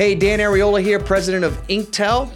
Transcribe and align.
Hey, 0.00 0.14
Dan 0.14 0.38
Arriola 0.38 0.82
here, 0.82 0.98
president 0.98 1.44
of 1.44 1.52
Inktel. 1.66 2.32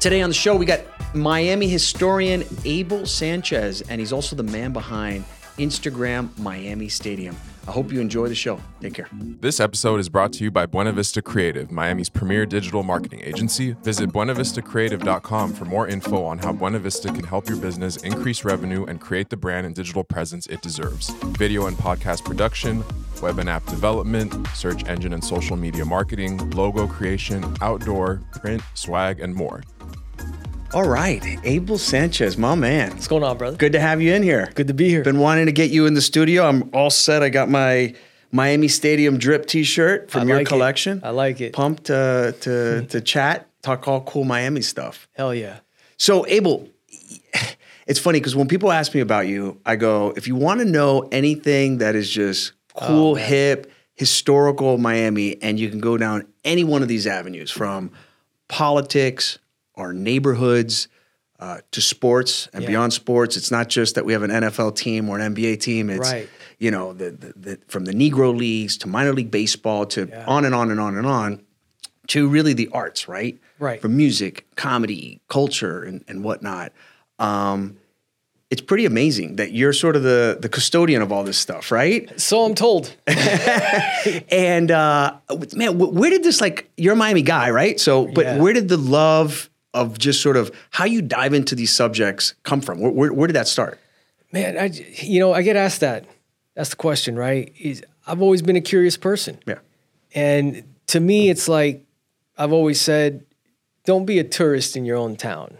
Today 0.00 0.20
on 0.20 0.28
the 0.28 0.34
show, 0.34 0.54
we 0.54 0.66
got 0.66 0.80
Miami 1.14 1.66
historian 1.66 2.44
Abel 2.66 3.06
Sanchez, 3.06 3.80
and 3.80 3.98
he's 3.98 4.12
also 4.12 4.36
the 4.36 4.42
man 4.42 4.74
behind 4.74 5.24
Instagram 5.56 6.28
Miami 6.38 6.90
Stadium. 6.90 7.34
I 7.68 7.72
hope 7.72 7.92
you 7.92 8.00
enjoy 8.00 8.28
the 8.28 8.34
show. 8.34 8.60
Take 8.80 8.94
care. 8.94 9.08
This 9.12 9.60
episode 9.60 10.00
is 10.00 10.08
brought 10.08 10.32
to 10.34 10.44
you 10.44 10.50
by 10.50 10.66
Buena 10.66 10.92
Vista 10.92 11.22
Creative, 11.22 11.70
Miami's 11.70 12.08
premier 12.08 12.46
digital 12.46 12.82
marketing 12.82 13.20
agency. 13.22 13.72
Visit 13.82 14.10
buenavistacreative.com 14.10 15.52
for 15.52 15.64
more 15.64 15.86
info 15.86 16.24
on 16.24 16.38
how 16.38 16.52
Buena 16.52 16.78
Vista 16.78 17.08
can 17.12 17.24
help 17.24 17.48
your 17.48 17.58
business 17.58 17.96
increase 17.98 18.44
revenue 18.44 18.84
and 18.86 19.00
create 19.00 19.30
the 19.30 19.36
brand 19.36 19.66
and 19.66 19.74
digital 19.74 20.02
presence 20.02 20.46
it 20.46 20.62
deserves. 20.62 21.10
Video 21.38 21.66
and 21.66 21.76
podcast 21.76 22.24
production, 22.24 22.82
web 23.22 23.38
and 23.38 23.48
app 23.48 23.64
development, 23.66 24.34
search 24.54 24.84
engine 24.86 25.12
and 25.12 25.22
social 25.22 25.56
media 25.56 25.84
marketing, 25.84 26.50
logo 26.50 26.86
creation, 26.86 27.44
outdoor, 27.60 28.22
print, 28.40 28.62
swag, 28.74 29.20
and 29.20 29.34
more. 29.34 29.62
All 30.72 30.88
right, 30.88 31.20
Abel 31.42 31.78
Sanchez, 31.78 32.38
my 32.38 32.54
man. 32.54 32.90
What's 32.90 33.08
going 33.08 33.24
on, 33.24 33.36
brother? 33.36 33.56
Good 33.56 33.72
to 33.72 33.80
have 33.80 34.00
you 34.00 34.14
in 34.14 34.22
here. 34.22 34.52
Good 34.54 34.68
to 34.68 34.74
be 34.74 34.88
here. 34.88 35.02
Been 35.02 35.18
wanting 35.18 35.46
to 35.46 35.52
get 35.52 35.70
you 35.70 35.86
in 35.86 35.94
the 35.94 36.00
studio. 36.00 36.44
I'm 36.46 36.70
all 36.72 36.90
set. 36.90 37.24
I 37.24 37.28
got 37.28 37.48
my 37.50 37.92
Miami 38.30 38.68
Stadium 38.68 39.18
drip 39.18 39.46
T-shirt 39.46 40.12
from 40.12 40.22
I 40.22 40.24
your 40.26 40.36
like 40.36 40.46
it. 40.46 40.48
collection. 40.48 41.00
I 41.02 41.10
like 41.10 41.40
it. 41.40 41.54
Pumped 41.54 41.90
uh, 41.90 42.32
to 42.32 42.86
to 42.86 43.00
chat, 43.00 43.48
talk 43.62 43.88
all 43.88 44.02
cool 44.02 44.22
Miami 44.22 44.60
stuff. 44.60 45.08
Hell 45.14 45.34
yeah. 45.34 45.58
So, 45.96 46.24
Abel, 46.28 46.68
it's 47.88 47.98
funny 47.98 48.20
because 48.20 48.36
when 48.36 48.46
people 48.46 48.70
ask 48.70 48.94
me 48.94 49.00
about 49.00 49.26
you, 49.26 49.60
I 49.66 49.74
go, 49.74 50.12
if 50.16 50.28
you 50.28 50.36
want 50.36 50.60
to 50.60 50.66
know 50.66 51.08
anything 51.10 51.78
that 51.78 51.96
is 51.96 52.08
just 52.08 52.52
cool, 52.76 53.16
man. 53.16 53.24
hip, 53.24 53.72
historical 53.96 54.78
Miami, 54.78 55.42
and 55.42 55.58
you 55.58 55.68
can 55.68 55.80
go 55.80 55.96
down 55.98 56.28
any 56.44 56.62
one 56.62 56.82
of 56.82 56.86
these 56.88 57.08
avenues 57.08 57.50
from 57.50 57.90
politics, 58.46 59.40
our 59.76 59.92
neighborhoods, 59.92 60.88
uh, 61.38 61.58
to 61.70 61.80
sports 61.80 62.48
and 62.52 62.62
Yeah. 62.64 62.68
beyond 62.70 62.92
sports. 62.92 63.36
It's 63.36 63.50
not 63.50 63.68
just 63.68 63.94
that 63.94 64.04
we 64.04 64.12
have 64.12 64.22
an 64.22 64.30
NFL 64.30 64.72
team 64.76 65.08
or 65.08 65.18
an 65.18 65.34
NBA 65.34 65.56
team. 65.56 65.88
It's 65.88 66.10
Right. 66.10 66.28
you 66.58 66.70
know 66.70 66.92
the, 66.92 67.10
the, 67.12 67.32
the 67.36 67.58
from 67.66 67.86
the 67.86 67.92
Negro 67.92 68.36
leagues 68.36 68.76
to 68.78 68.88
minor 68.88 69.12
league 69.14 69.30
baseball 69.30 69.86
to 69.86 70.06
Yeah. 70.10 70.24
on 70.26 70.44
and 70.44 70.54
on 70.54 70.70
and 70.70 70.78
on 70.78 70.96
and 70.96 71.06
on 71.06 71.40
to 72.08 72.28
really 72.28 72.52
the 72.52 72.68
arts, 72.72 73.08
right? 73.08 73.38
Right. 73.58 73.80
From 73.80 73.96
music, 73.96 74.46
comedy, 74.56 75.20
culture, 75.28 75.82
and, 75.82 76.04
and 76.08 76.22
whatnot. 76.24 76.72
Um, 77.18 77.76
it's 78.50 78.60
pretty 78.62 78.84
amazing 78.84 79.36
that 79.36 79.52
you're 79.52 79.72
sort 79.72 79.94
of 79.96 80.02
the 80.02 80.36
the 80.40 80.48
custodian 80.48 81.02
of 81.02 81.12
all 81.12 81.24
this 81.24 81.38
stuff, 81.38 81.70
right? 81.70 82.10
So 82.20 82.44
I'm 82.44 82.54
told. 82.54 82.94
And 84.30 84.70
uh, 84.70 85.16
man, 85.54 85.78
where 85.78 86.10
did 86.10 86.22
this 86.22 86.40
like? 86.40 86.70
You're 86.76 86.94
a 86.94 86.96
Miami 86.96 87.22
guy, 87.22 87.50
right? 87.50 87.78
So, 87.78 88.06
but 88.06 88.24
Yeah. 88.24 88.38
where 88.38 88.52
did 88.54 88.68
the 88.68 88.76
love 88.78 89.49
of 89.72 89.98
just 89.98 90.20
sort 90.20 90.36
of 90.36 90.50
how 90.70 90.84
you 90.84 91.02
dive 91.02 91.34
into 91.34 91.54
these 91.54 91.72
subjects 91.72 92.34
come 92.42 92.60
from? 92.60 92.80
Where, 92.80 92.90
where, 92.90 93.12
where 93.12 93.26
did 93.26 93.36
that 93.36 93.48
start? 93.48 93.78
Man, 94.32 94.58
I, 94.58 94.70
you 94.96 95.20
know, 95.20 95.32
I 95.32 95.42
get 95.42 95.56
asked 95.56 95.80
that. 95.80 96.06
That's 96.54 96.70
the 96.70 96.76
question, 96.76 97.16
right? 97.16 97.52
Is 97.58 97.82
I've 98.06 98.22
always 98.22 98.42
been 98.42 98.56
a 98.56 98.60
curious 98.60 98.96
person. 98.96 99.38
Yeah, 99.46 99.58
And 100.14 100.74
to 100.88 101.00
me, 101.00 101.30
it's 101.30 101.48
like 101.48 101.84
I've 102.36 102.52
always 102.52 102.80
said, 102.80 103.24
don't 103.84 104.04
be 104.04 104.18
a 104.18 104.24
tourist 104.24 104.76
in 104.76 104.84
your 104.84 104.96
own 104.96 105.16
town, 105.16 105.58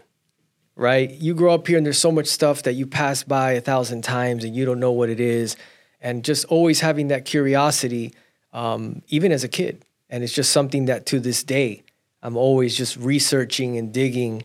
right? 0.75 1.09
You 1.09 1.33
grow 1.33 1.53
up 1.53 1.67
here 1.67 1.77
and 1.77 1.85
there's 1.85 1.97
so 1.97 2.11
much 2.11 2.27
stuff 2.27 2.63
that 2.63 2.73
you 2.73 2.87
pass 2.87 3.23
by 3.23 3.53
a 3.53 3.61
thousand 3.61 4.03
times 4.03 4.43
and 4.43 4.55
you 4.55 4.65
don't 4.65 4.79
know 4.79 4.91
what 4.91 5.09
it 5.09 5.19
is. 5.19 5.55
And 6.01 6.23
just 6.23 6.45
always 6.45 6.79
having 6.81 7.09
that 7.09 7.25
curiosity, 7.25 8.13
um, 8.53 9.01
even 9.07 9.31
as 9.31 9.43
a 9.43 9.47
kid. 9.47 9.83
And 10.09 10.23
it's 10.23 10.33
just 10.33 10.51
something 10.51 10.85
that 10.85 11.05
to 11.07 11.19
this 11.19 11.43
day, 11.43 11.83
I'm 12.21 12.37
always 12.37 12.75
just 12.77 12.97
researching 12.97 13.77
and 13.77 13.93
digging 13.93 14.43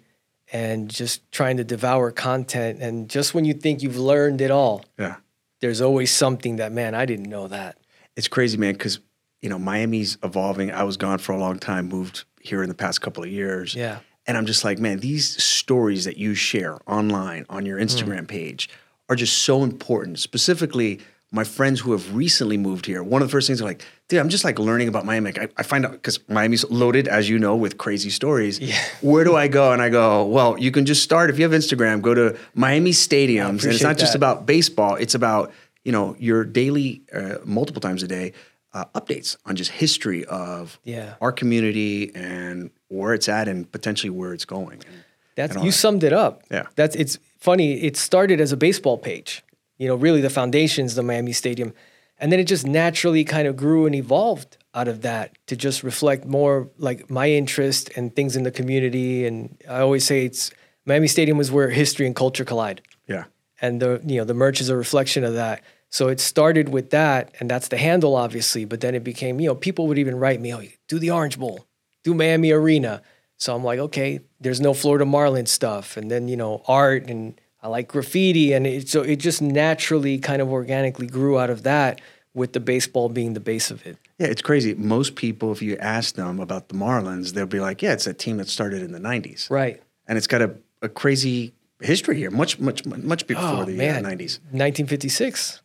and 0.53 0.89
just 0.89 1.31
trying 1.33 1.57
to 1.59 1.65
devour 1.65 2.11
content. 2.11 2.81
And 2.81 3.09
just 3.09 3.35
when 3.35 3.45
you 3.45 3.53
think 3.55 3.83
you've 3.83 3.99
learned 3.99 4.41
it 4.41 4.51
all, 4.51 4.85
yeah. 4.99 5.17
there's 5.61 5.81
always 5.81 6.11
something 6.11 6.57
that, 6.57 6.73
man, 6.73 6.95
I 6.95 7.05
didn't 7.05 7.29
know 7.29 7.49
that. 7.49 7.79
It's 8.15 8.29
crazy, 8.29 8.57
man, 8.57 8.73
because 8.73 9.01
you 9.43 9.49
know 9.49 9.59
Miami's 9.59 10.17
evolving. 10.23 10.73
I 10.73 10.85
was 10.85 10.97
gone 10.97 11.19
for 11.19 11.33
a 11.33 11.39
long 11.39 11.59
time, 11.59 11.89
moved 11.89 12.25
here 12.41 12.63
in 12.63 12.69
the 12.69 12.75
past 12.75 13.01
couple 13.01 13.23
of 13.23 13.31
years. 13.31 13.75
Yeah. 13.75 13.99
And 14.27 14.37
I'm 14.37 14.47
just 14.47 14.65
like, 14.65 14.79
man, 14.79 14.99
these 15.01 15.43
stories 15.43 16.05
that 16.05 16.17
you 16.17 16.35
share 16.35 16.79
online 16.91 17.47
on 17.49 17.67
your 17.67 17.79
Instagram 17.79 18.23
Mm. 18.23 18.29
page 18.29 18.69
are 19.09 19.15
just 19.17 19.39
so 19.39 19.63
important. 19.63 20.19
Specifically, 20.19 21.01
my 21.31 21.45
friends 21.45 21.81
who 21.81 21.93
have 21.93 22.15
recently 22.15 22.57
moved 22.57 22.87
here, 22.87 23.03
one 23.03 23.23
of 23.23 23.29
the 23.29 23.33
first 23.33 23.47
things 23.47 23.61
are 23.61 23.67
like, 23.67 23.85
dude, 24.09 24.21
I'm 24.21 24.29
just 24.29 24.45
like 24.45 24.59
learning 24.59 24.89
about 24.89 25.05
Miami. 25.05 25.33
I, 25.39 25.49
I 25.57 25.63
find 25.63 25.85
out 25.85 25.93
because 25.93 26.19
Miami's 26.29 26.69
loaded, 26.71 27.09
as 27.09 27.29
you 27.29 27.39
know, 27.39 27.57
with 27.57 27.77
crazy 27.79 28.11
stories. 28.11 28.59
Yeah. 28.61 28.77
Where 29.01 29.25
do 29.25 29.35
I 29.37 29.49
go? 29.49 29.73
And 29.73 29.83
I 29.83 29.89
go, 29.89 30.25
well, 30.25 30.59
you 30.59 30.71
can 30.71 30.87
just 30.87 31.03
start 31.03 31.31
if 31.31 31.39
you 31.39 31.45
have 31.49 31.53
Instagram, 31.59 32.03
go 32.03 32.15
to 32.15 32.37
Miami 32.55 32.91
stadiums. 32.93 33.65
And 33.65 33.73
it's 33.73 33.83
not 33.83 33.99
just 33.99 34.15
about 34.15 34.47
baseball, 34.47 34.95
it's 34.97 35.15
about, 35.15 35.53
you 35.85 35.93
know, 35.93 36.17
your 36.19 36.45
daily, 36.45 37.03
uh, 37.15 37.37
multiple 37.45 37.81
times 37.81 38.03
a 38.03 38.09
day, 38.09 38.33
uh, 38.75 38.85
updates 38.95 39.37
on 39.47 39.57
just 39.57 39.71
history 39.71 40.25
of 40.27 40.79
Yeah. 40.85 41.15
our 41.21 41.33
community 41.33 42.13
and 42.15 42.71
where 42.89 43.15
it's 43.15 43.29
at 43.29 43.49
and 43.49 43.71
potentially 43.73 44.11
where 44.11 44.33
it's 44.35 44.45
going. 44.45 44.83
And 44.87 45.05
That's 45.35 45.55
and 45.57 45.65
you 45.65 45.71
that. 45.71 45.77
summed 45.77 46.05
it 46.05 46.13
up. 46.13 46.43
Yeah. 46.51 46.67
That's 46.77 46.95
it's 46.97 47.19
funny. 47.39 47.83
It 47.83 47.97
started 47.97 48.41
as 48.41 48.53
a 48.53 48.57
baseball 48.57 48.99
page. 48.99 49.43
You 49.79 49.89
know, 49.89 49.95
really 49.97 50.21
the 50.21 50.31
foundations, 50.31 50.95
the 50.95 51.03
Miami 51.03 51.33
Stadium, 51.33 51.73
and 52.19 52.33
then 52.33 52.41
it 52.41 52.45
just 52.45 52.67
naturally 52.67 53.25
kind 53.25 53.47
of 53.49 53.57
grew 53.57 53.87
and 53.87 53.95
evolved 53.95 54.57
out 54.75 54.89
of 54.89 55.03
that 55.03 55.37
to 55.47 55.57
just 55.57 55.83
reflect 55.83 56.25
more 56.27 56.69
like 56.79 57.09
my 57.11 57.31
interest 57.31 57.91
and 57.97 58.15
things 58.15 58.37
in 58.37 58.43
the 58.43 58.51
community. 58.51 59.27
And 59.27 59.57
I 59.69 59.81
always 59.81 60.05
say 60.05 60.25
it's 60.27 60.51
Miami 60.85 61.09
Stadium 61.09 61.39
was 61.39 61.51
where 61.51 61.71
history 61.71 62.07
and 62.07 62.15
culture 62.15 62.45
collide, 62.45 62.81
Yeah. 63.09 63.25
and 63.61 63.81
the 63.83 64.01
you 64.07 64.17
know 64.19 64.25
the 64.25 64.35
merch 64.35 64.61
is 64.61 64.69
a 64.69 64.77
reflection 64.77 65.25
of 65.25 65.35
that. 65.35 65.63
So 65.89 66.09
it 66.09 66.21
started 66.21 66.69
with 66.69 66.91
that, 66.91 67.33
and 67.41 67.49
that's 67.51 67.69
the 67.69 67.77
handle, 67.77 68.17
obviously. 68.17 68.65
But 68.65 68.81
then 68.81 68.95
it 68.95 69.05
became, 69.05 69.39
you 69.41 69.49
know, 69.49 69.55
people 69.55 69.87
would 69.87 69.99
even 69.99 70.17
write 70.17 70.41
me, 70.41 70.53
"Oh, 70.55 70.63
do 70.89 70.99
the 70.99 71.11
Orange 71.11 71.39
Bowl, 71.39 71.65
do 72.05 72.13
Miami 72.15 72.51
Arena." 72.51 73.03
So 73.39 73.55
I'm 73.55 73.63
like, 73.65 73.79
okay, 73.79 74.21
there's 74.41 74.61
no 74.61 74.75
Florida 74.75 75.05
Marlins 75.05 75.49
stuff, 75.49 75.97
and 75.97 76.11
then 76.11 76.27
you 76.29 76.37
know, 76.37 76.63
art, 76.67 77.09
and 77.09 77.41
I 77.67 77.69
like 77.69 77.89
graffiti, 77.89 78.53
and 78.53 78.65
it, 78.65 78.89
so 78.89 79.03
it 79.03 79.17
just 79.17 79.43
naturally, 79.43 80.19
kind 80.19 80.41
of 80.41 80.53
organically 80.53 81.09
grew 81.09 81.37
out 81.37 81.51
of 81.51 81.65
that, 81.65 82.01
with 82.33 82.53
the 82.53 82.61
baseball 82.61 83.09
being 83.09 83.33
the 83.33 83.41
base 83.41 83.73
of 83.73 83.85
it. 83.85 83.97
Yeah, 84.19 84.29
it's 84.29 84.41
crazy. 84.41 84.75
Most 84.75 85.17
people, 85.17 85.51
if 85.51 85.63
you 85.63 85.77
ask 85.79 86.15
them 86.15 86.39
about 86.39 86.69
the 86.69 86.77
Marlins, 86.77 87.33
they'll 87.33 87.45
be 87.45 87.59
like, 87.59 87.83
yeah, 87.83 87.93
it's 87.93 88.07
a 88.07 88.15
team 88.15 88.37
that 88.37 88.49
started 88.49 88.83
in 88.83 88.93
the 88.93 89.01
90s. 89.01 89.51
Right. 89.51 89.83
And 90.07 90.17
it's 90.17 90.29
got 90.29 90.43
a, 90.43 90.55
a 90.81 90.89
crazy 90.89 91.55
history 91.81 92.17
here, 92.19 92.31
much, 92.31 92.61
much, 92.61 92.87
much 92.87 93.27
before 93.27 93.63
Oh 93.63 93.65
the 93.65 93.77
man, 93.77 94.07
uh, 94.07 94.11
90s. 94.11 94.39
1956. 94.53 95.61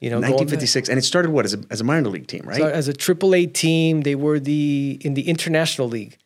You 0.00 0.08
know, 0.08 0.16
1956. 0.16 0.88
And 0.88 0.96
it 0.96 1.02
started 1.02 1.32
what, 1.32 1.44
as 1.44 1.52
a, 1.52 1.60
as 1.68 1.82
a 1.82 1.84
minor 1.84 2.08
league 2.08 2.28
team, 2.28 2.44
right? 2.46 2.56
So 2.56 2.66
as 2.66 2.88
a 2.88 2.94
AAA 2.94 3.52
team, 3.52 4.00
they 4.00 4.14
were 4.14 4.40
the 4.40 4.98
in 5.02 5.12
the 5.12 5.28
International 5.28 5.86
League, 5.86 6.16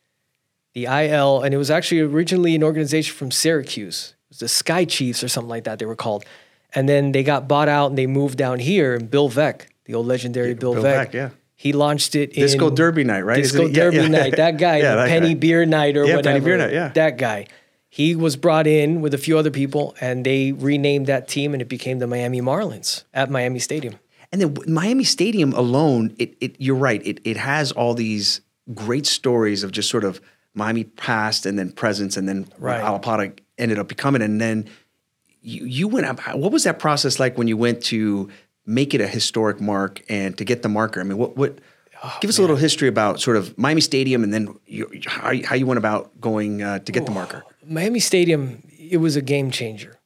the 0.73 0.85
IL, 0.85 1.41
and 1.41 1.53
it 1.53 1.57
was 1.57 1.69
actually 1.69 1.99
originally 1.99 2.55
an 2.55 2.63
organization 2.63 3.13
from 3.13 3.29
Syracuse. 3.29 4.13
The 4.39 4.47
Sky 4.47 4.85
Chiefs 4.85 5.23
or 5.23 5.27
something 5.27 5.49
like 5.49 5.63
that 5.65 5.79
they 5.79 5.85
were 5.85 5.95
called. 5.95 6.25
And 6.73 6.87
then 6.87 7.11
they 7.11 7.23
got 7.23 7.47
bought 7.47 7.69
out 7.69 7.87
and 7.87 7.97
they 7.97 8.07
moved 8.07 8.37
down 8.37 8.59
here. 8.59 8.95
And 8.95 9.09
Bill 9.09 9.29
Veeck, 9.29 9.67
the 9.85 9.95
old 9.95 10.05
legendary 10.07 10.53
Bill, 10.53 10.73
Bill 10.73 10.83
Veeck, 10.83 11.07
Veeck, 11.07 11.13
yeah. 11.13 11.29
he 11.55 11.73
launched 11.73 12.13
it 12.15 12.31
in 12.31 12.41
Disco 12.41 12.69
Derby 12.69 13.03
night, 13.03 13.21
right? 13.21 13.37
Disco? 13.41 13.65
Yeah, 13.65 13.73
Derby 13.73 13.97
yeah. 13.97 14.07
night. 14.07 14.35
That 14.35 14.57
guy, 14.59 14.77
Yeah, 14.77 14.95
that 14.95 15.07
Penny 15.07 15.33
guy. 15.33 15.39
Beer 15.39 15.65
Night 15.65 15.95
or 15.97 16.01
Yeah, 16.05 16.15
Penny 16.15 16.15
whatever. 16.17 16.45
Beer 16.45 16.57
Night, 16.57 16.73
yeah. 16.73 16.89
That 16.89 17.17
guy. 17.17 17.47
He 17.89 18.15
was 18.15 18.35
brought 18.35 18.67
in 18.67 19.01
with 19.01 19.13
a 19.13 19.17
few 19.17 19.37
other 19.37 19.49
people, 19.49 19.95
and 20.01 20.25
they 20.25 20.51
renamed 20.51 21.07
that 21.07 21.27
team, 21.27 21.53
and 21.53 21.61
it 21.61 21.69
became 21.69 21.99
the 21.99 22.05
Miami 22.05 22.41
Marlins 22.41 23.05
at 23.13 23.31
Miami 23.31 23.59
Stadium. 23.59 23.95
And 24.31 24.41
then 24.41 24.57
Miami 24.67 25.05
Stadium 25.05 25.53
alone, 25.53 26.13
it, 26.19 26.35
it 26.41 26.57
you're 26.59 26.75
right. 26.75 27.01
It 27.07 27.21
it 27.23 27.37
has 27.37 27.71
all 27.71 27.93
these 27.93 28.41
great 28.75 29.07
stories 29.07 29.63
of 29.63 29.71
just 29.71 29.89
sort 29.89 30.03
of 30.03 30.19
Miami 30.53 30.83
past 30.83 31.45
and 31.45 31.57
then 31.57 31.71
presence 31.71 32.17
and 32.17 32.27
then 32.27 32.45
Right. 32.59 32.83
Allapattah 32.83 33.39
ended 33.57 33.79
up 33.79 33.87
becoming. 33.87 34.21
And 34.21 34.39
then 34.41 34.69
you 35.41 35.65
you 35.65 35.87
went 35.87 36.05
up. 36.05 36.19
What 36.35 36.51
was 36.51 36.63
that 36.63 36.79
process 36.79 37.19
like 37.19 37.37
when 37.37 37.47
you 37.47 37.57
went 37.57 37.83
to 37.85 38.29
make 38.65 38.93
it 38.93 39.01
a 39.01 39.07
historic 39.07 39.61
mark 39.61 40.01
and 40.09 40.37
to 40.37 40.43
get 40.45 40.61
the 40.61 40.69
marker? 40.69 40.99
I 40.99 41.03
mean, 41.03 41.17
what 41.17 41.37
what? 41.37 41.59
give 42.21 42.29
us 42.29 42.37
a 42.37 42.41
little 42.41 42.55
history 42.57 42.87
about 42.87 43.19
sort 43.19 43.37
of 43.37 43.57
Miami 43.57 43.81
Stadium 43.81 44.23
and 44.23 44.31
then 44.31 44.55
you, 44.67 44.87
how, 45.07 45.31
you- 45.31 45.43
how 45.47 45.55
you 45.55 45.65
went 45.65 45.79
about 45.79 46.21
going 46.21 46.61
uh, 46.61 46.77
to 46.79 46.91
get 46.91 47.05
the 47.07 47.11
marker. 47.11 47.43
Miami 47.65 47.99
Stadium, 47.99 48.61
it 48.77 48.97
was 48.97 49.15
a 49.15 49.21
game 49.21 49.49
changer 49.49 49.97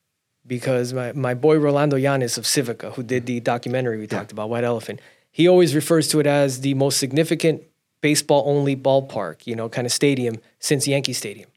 because 0.48 0.94
my, 0.94 1.12
my 1.12 1.34
boy 1.34 1.58
Rolando 1.58 1.98
Llanes 1.98 2.38
of 2.38 2.46
Civica, 2.46 2.94
who 2.94 3.04
did 3.04 3.26
the 3.26 3.42
documentary 3.42 3.98
we 3.98 4.08
talked 4.08 4.32
about, 4.32 4.50
White 4.50 4.64
Elephant, 4.64 5.02
he 5.32 5.50
always 5.50 5.76
refers 5.76 6.08
to 6.10 6.22
it 6.22 6.28
as 6.28 6.62
the 6.62 6.74
most 6.76 6.98
significant 6.98 7.62
baseball 8.00 8.44
only 8.46 8.74
ballpark, 8.76 9.46
you 9.46 9.56
know, 9.56 9.68
kind 9.68 9.86
of 9.86 9.92
stadium 9.92 10.38
since 10.60 10.88
Yankee 10.88 11.14
Stadium. 11.14 11.50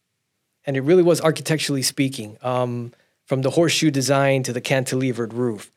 And 0.66 0.76
it 0.76 0.80
really 0.80 1.02
was 1.02 1.20
architecturally 1.20 1.82
speaking, 1.82 2.38
um, 2.42 2.92
from 3.24 3.42
the 3.42 3.50
horseshoe 3.50 3.90
design 3.90 4.42
to 4.42 4.52
the 4.52 4.60
cantilevered 4.60 5.32
roof. 5.32 5.72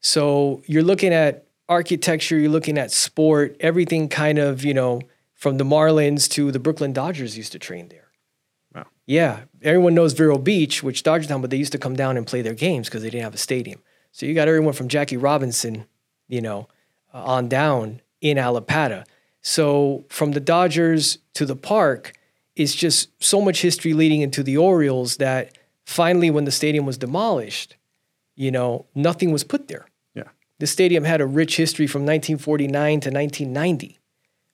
So 0.00 0.62
you're 0.66 0.82
looking 0.82 1.12
at 1.12 1.46
architecture, 1.68 2.38
you're 2.38 2.50
looking 2.50 2.78
at 2.78 2.90
sport, 2.90 3.56
everything 3.60 4.08
kind 4.08 4.38
of, 4.38 4.64
you 4.64 4.74
know, 4.74 5.02
from 5.34 5.58
the 5.58 5.64
Marlins 5.64 6.28
to 6.30 6.50
the 6.50 6.58
Brooklyn 6.58 6.92
Dodgers 6.92 7.36
used 7.36 7.52
to 7.52 7.58
train 7.58 7.88
there. 7.88 8.08
Wow. 8.74 8.86
Yeah, 9.04 9.40
everyone 9.62 9.94
knows 9.94 10.12
Vero 10.12 10.38
Beach, 10.38 10.82
which 10.82 11.02
Dodger 11.02 11.28
Town, 11.28 11.40
but 11.40 11.50
they 11.50 11.56
used 11.56 11.72
to 11.72 11.78
come 11.78 11.96
down 11.96 12.16
and 12.16 12.26
play 12.26 12.42
their 12.42 12.54
games 12.54 12.88
because 12.88 13.02
they 13.02 13.10
didn't 13.10 13.24
have 13.24 13.34
a 13.34 13.38
stadium. 13.38 13.82
So 14.12 14.26
you 14.26 14.34
got 14.34 14.48
everyone 14.48 14.72
from 14.72 14.88
Jackie 14.88 15.16
Robinson, 15.18 15.86
you 16.28 16.40
know, 16.40 16.68
uh, 17.12 17.22
on 17.22 17.48
down 17.48 18.00
in 18.20 18.38
Allapattah. 18.38 19.04
So 19.42 20.04
from 20.08 20.32
the 20.32 20.40
Dodgers 20.40 21.18
to 21.34 21.44
the 21.44 21.56
park 21.56 22.12
is 22.56 22.74
just 22.74 23.10
so 23.22 23.40
much 23.40 23.62
history 23.62 23.92
leading 23.92 24.22
into 24.22 24.42
the 24.42 24.56
Orioles 24.56 25.18
that 25.18 25.56
finally, 25.84 26.30
when 26.30 26.44
the 26.44 26.50
stadium 26.50 26.86
was 26.86 26.98
demolished, 26.98 27.76
you 28.34 28.50
know, 28.50 28.86
nothing 28.94 29.30
was 29.30 29.44
put 29.44 29.68
there. 29.68 29.86
Yeah. 30.14 30.24
The 30.58 30.66
stadium 30.66 31.04
had 31.04 31.20
a 31.20 31.26
rich 31.26 31.56
history 31.56 31.86
from 31.86 32.02
1949 32.02 33.00
to 33.00 33.10
1990. 33.10 33.98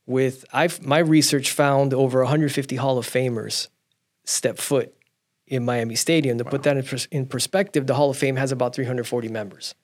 With 0.05 0.45
I've 0.53 0.83
my 0.83 0.99
research 0.99 1.53
found 1.53 1.95
over 1.95 2.21
150 2.21 2.77
Hall 2.77 2.99
of 2.99 3.07
Famers 3.07 3.69
step 4.25 4.59
foot 4.59 4.93
in 5.47 5.65
Miami 5.65 5.95
Stadium. 5.95 6.39
To 6.39 6.45
put 6.45 6.65
that 6.65 6.77
in, 6.77 6.83
pers- 6.83 7.07
in 7.13 7.27
perspective, 7.27 7.87
the 7.87 7.95
Hall 7.95 8.11
of 8.11 8.17
Fame 8.17 8.35
has 8.37 8.51
about 8.51 8.75
340 8.75 9.29
members. 9.29 9.75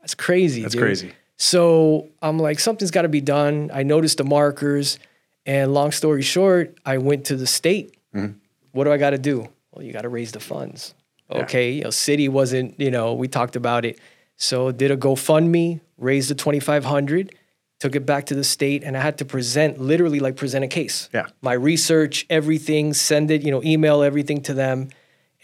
That's 0.00 0.14
crazy. 0.14 0.62
That's 0.62 0.74
dude. 0.74 0.82
crazy. 0.82 1.12
So 1.36 2.08
I'm 2.22 2.38
like, 2.38 2.60
something's 2.60 2.90
got 2.90 3.02
to 3.02 3.08
be 3.08 3.20
done. 3.20 3.70
I 3.72 3.82
noticed 3.82 4.18
the 4.18 4.24
markers, 4.24 4.98
and 5.46 5.72
long 5.72 5.92
story 5.92 6.22
short, 6.22 6.78
I 6.84 6.98
went 6.98 7.26
to 7.26 7.36
the 7.36 7.46
state. 7.46 7.96
Mm-hmm. 8.14 8.38
What 8.72 8.84
do 8.84 8.92
I 8.92 8.96
got 8.98 9.10
to 9.10 9.18
do? 9.18 9.48
Well, 9.72 9.84
you 9.84 9.92
got 9.92 10.02
to 10.02 10.08
raise 10.08 10.32
the 10.32 10.40
funds. 10.40 10.94
Okay, 11.30 11.72
you 11.72 11.84
know, 11.84 11.90
city 11.90 12.28
wasn't. 12.28 12.78
You 12.80 12.90
know, 12.90 13.14
we 13.14 13.28
talked 13.28 13.54
about 13.54 13.84
it. 13.84 14.00
So 14.36 14.72
did 14.72 14.90
a 14.90 14.96
GoFundMe, 14.96 15.80
raised 15.96 16.30
the 16.30 16.34
2,500, 16.34 17.34
took 17.78 17.94
it 17.94 18.06
back 18.06 18.26
to 18.26 18.34
the 18.34 18.42
state, 18.42 18.82
and 18.82 18.96
I 18.96 19.00
had 19.00 19.18
to 19.18 19.24
present, 19.24 19.78
literally 19.78 20.18
like 20.18 20.36
present 20.36 20.64
a 20.64 20.68
case. 20.68 21.08
Yeah. 21.12 21.26
My 21.42 21.52
research, 21.52 22.26
everything, 22.30 22.94
send 22.94 23.30
it, 23.30 23.42
you 23.42 23.50
know, 23.50 23.62
email 23.62 24.02
everything 24.02 24.42
to 24.42 24.54
them, 24.54 24.88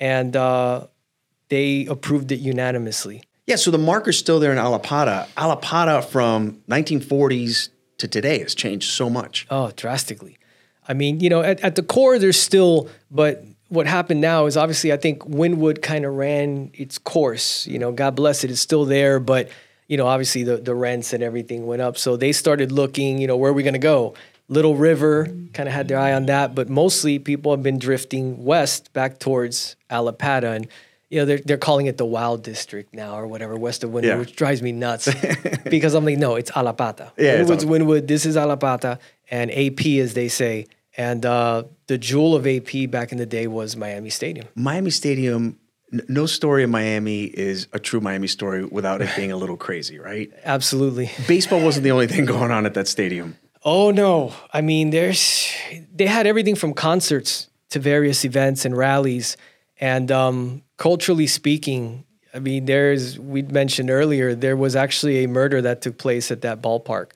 and 0.00 0.34
uh, 0.34 0.86
they 1.50 1.86
approved 1.86 2.32
it 2.32 2.40
unanimously. 2.40 3.22
Yeah, 3.46 3.56
so 3.56 3.70
the 3.70 3.78
marker's 3.78 4.18
still 4.18 4.40
there 4.40 4.50
in 4.50 4.58
Allapattah. 4.58 5.28
Allapattah 5.36 6.04
from 6.04 6.62
1940s 6.68 7.68
to 7.98 8.08
today 8.08 8.40
has 8.40 8.54
changed 8.54 8.90
so 8.90 9.08
much. 9.08 9.46
Oh, 9.50 9.72
drastically. 9.76 10.38
I 10.88 10.94
mean, 10.94 11.20
you 11.20 11.30
know, 11.30 11.40
at, 11.40 11.60
at 11.60 11.74
the 11.74 11.82
core, 11.82 12.18
there's 12.18 12.40
still, 12.40 12.88
but 13.10 13.44
what 13.68 13.86
happened 13.86 14.20
now 14.20 14.46
is 14.46 14.56
obviously 14.56 14.92
I 14.92 14.96
think 14.96 15.20
Wynwood 15.24 15.82
kind 15.82 16.04
of 16.04 16.14
ran 16.14 16.70
its 16.74 16.98
course. 16.98 17.66
You 17.66 17.78
know, 17.78 17.92
God 17.92 18.14
bless 18.14 18.44
it, 18.44 18.50
it's 18.50 18.60
still 18.60 18.84
there, 18.84 19.18
but, 19.18 19.48
you 19.88 19.96
know, 19.96 20.06
obviously 20.06 20.44
the, 20.44 20.58
the 20.58 20.74
rents 20.74 21.12
and 21.12 21.22
everything 21.22 21.66
went 21.66 21.82
up. 21.82 21.98
So 21.98 22.16
they 22.16 22.32
started 22.32 22.70
looking, 22.70 23.18
you 23.18 23.26
know, 23.26 23.36
where 23.36 23.50
are 23.50 23.54
we 23.54 23.62
going 23.62 23.72
to 23.72 23.78
go? 23.78 24.14
Little 24.48 24.76
River 24.76 25.26
kind 25.54 25.68
of 25.68 25.74
had 25.74 25.88
their 25.88 25.98
eye 25.98 26.12
on 26.12 26.26
that, 26.26 26.54
but 26.54 26.68
mostly 26.68 27.18
people 27.18 27.50
have 27.50 27.64
been 27.64 27.78
drifting 27.78 28.44
west 28.44 28.92
back 28.92 29.18
towards 29.18 29.74
Allapattah. 29.90 30.54
And, 30.54 30.68
you 31.16 31.22
know, 31.22 31.26
they're, 31.26 31.38
they're 31.38 31.56
calling 31.56 31.86
it 31.86 31.96
the 31.96 32.04
Wild 32.04 32.42
District 32.42 32.92
now 32.94 33.16
or 33.18 33.26
whatever, 33.26 33.56
west 33.56 33.82
of 33.84 33.90
Wynwood, 33.90 34.02
Yeah. 34.04 34.18
which 34.18 34.36
drives 34.36 34.60
me 34.60 34.72
nuts 34.72 35.08
because 35.70 35.94
I'm 35.94 36.04
like, 36.04 36.18
no, 36.18 36.34
it's 36.34 36.50
Allapattah. 36.50 37.12
Yeah, 37.16 37.38
Wynwood's 37.42 37.64
Allapattah. 37.64 37.68
Wynwood, 37.86 38.06
this 38.06 38.26
is 38.26 38.36
Allapattah, 38.36 38.98
and 39.30 39.50
AP, 39.50 39.86
as 40.02 40.12
they 40.12 40.28
say. 40.28 40.66
And 40.98 41.24
uh, 41.24 41.64
the 41.86 41.96
jewel 41.96 42.34
of 42.34 42.46
AP 42.46 42.90
back 42.90 43.12
in 43.12 43.18
the 43.18 43.24
day 43.26 43.46
was 43.46 43.76
Miami 43.76 44.10
Stadium. 44.10 44.46
Miami 44.54 44.90
Stadium, 44.90 45.58
n- 45.92 46.02
no 46.08 46.26
story 46.26 46.62
in 46.62 46.70
Miami 46.70 47.24
is 47.24 47.66
a 47.72 47.78
true 47.78 48.00
Miami 48.00 48.26
story 48.26 48.64
without 48.66 49.00
it 49.00 49.08
being 49.16 49.32
a 49.32 49.36
little 49.36 49.56
crazy, 49.56 49.98
right? 49.98 50.30
Absolutely. 50.44 51.10
Baseball 51.26 51.62
wasn't 51.64 51.84
the 51.84 51.92
only 51.92 52.08
thing 52.08 52.26
going 52.26 52.50
on 52.50 52.66
at 52.66 52.74
that 52.74 52.88
stadium. 52.88 53.36
Oh 53.64 53.90
no! 53.90 54.32
I 54.52 54.60
mean, 54.60 54.90
there's 54.90 55.50
they 55.94 56.06
had 56.06 56.26
everything 56.26 56.54
from 56.54 56.72
concerts 56.72 57.48
to 57.70 57.78
various 57.80 58.24
events 58.24 58.64
and 58.64 58.76
rallies, 58.76 59.36
and 59.80 60.12
um, 60.12 60.62
culturally 60.76 61.26
speaking, 61.26 62.04
I 62.34 62.38
mean, 62.38 62.66
there's 62.66 63.18
we 63.18 63.42
mentioned 63.42 63.90
earlier 63.90 64.34
there 64.34 64.56
was 64.56 64.76
actually 64.76 65.24
a 65.24 65.28
murder 65.28 65.62
that 65.62 65.82
took 65.82 65.98
place 65.98 66.30
at 66.30 66.42
that 66.42 66.62
ballpark. 66.62 67.12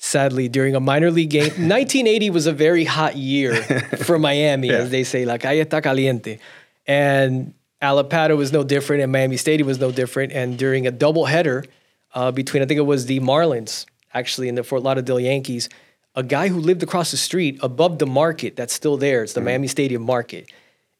Sadly, 0.00 0.48
during 0.48 0.76
a 0.76 0.80
minor 0.80 1.10
league 1.10 1.30
game, 1.30 1.42
1980 1.48 2.30
was 2.30 2.46
a 2.46 2.52
very 2.52 2.84
hot 2.84 3.16
year 3.16 3.56
for 4.04 4.18
Miami, 4.28 4.70
as 4.70 4.90
they 4.90 5.02
say, 5.02 5.24
la 5.24 5.38
calle 5.38 5.64
está 5.64 5.82
caliente, 5.82 6.38
and 6.86 7.52
Alapata 7.82 8.36
was 8.36 8.52
no 8.52 8.64
different, 8.64 9.02
and 9.02 9.12
Miami 9.12 9.36
Stadium 9.36 9.66
was 9.66 9.78
no 9.78 9.92
different. 9.92 10.32
And 10.32 10.58
during 10.58 10.86
a 10.86 10.92
doubleheader 10.92 11.66
uh, 12.14 12.32
between, 12.32 12.62
I 12.62 12.66
think 12.66 12.78
it 12.78 12.82
was 12.82 13.06
the 13.06 13.20
Marlins, 13.20 13.86
actually, 14.14 14.48
and 14.48 14.58
the 14.58 14.64
Fort 14.64 14.82
Lauderdale 14.82 15.20
Yankees, 15.20 15.68
a 16.14 16.22
guy 16.22 16.48
who 16.48 16.58
lived 16.58 16.82
across 16.82 17.10
the 17.10 17.16
street 17.16 17.58
above 17.62 17.98
the 17.98 18.06
market 18.06 18.56
that's 18.56 18.74
still 18.74 18.96
there. 18.96 19.22
It's 19.22 19.34
the 19.34 19.40
Miami 19.40 19.68
Stadium 19.68 20.02
market. 20.02 20.50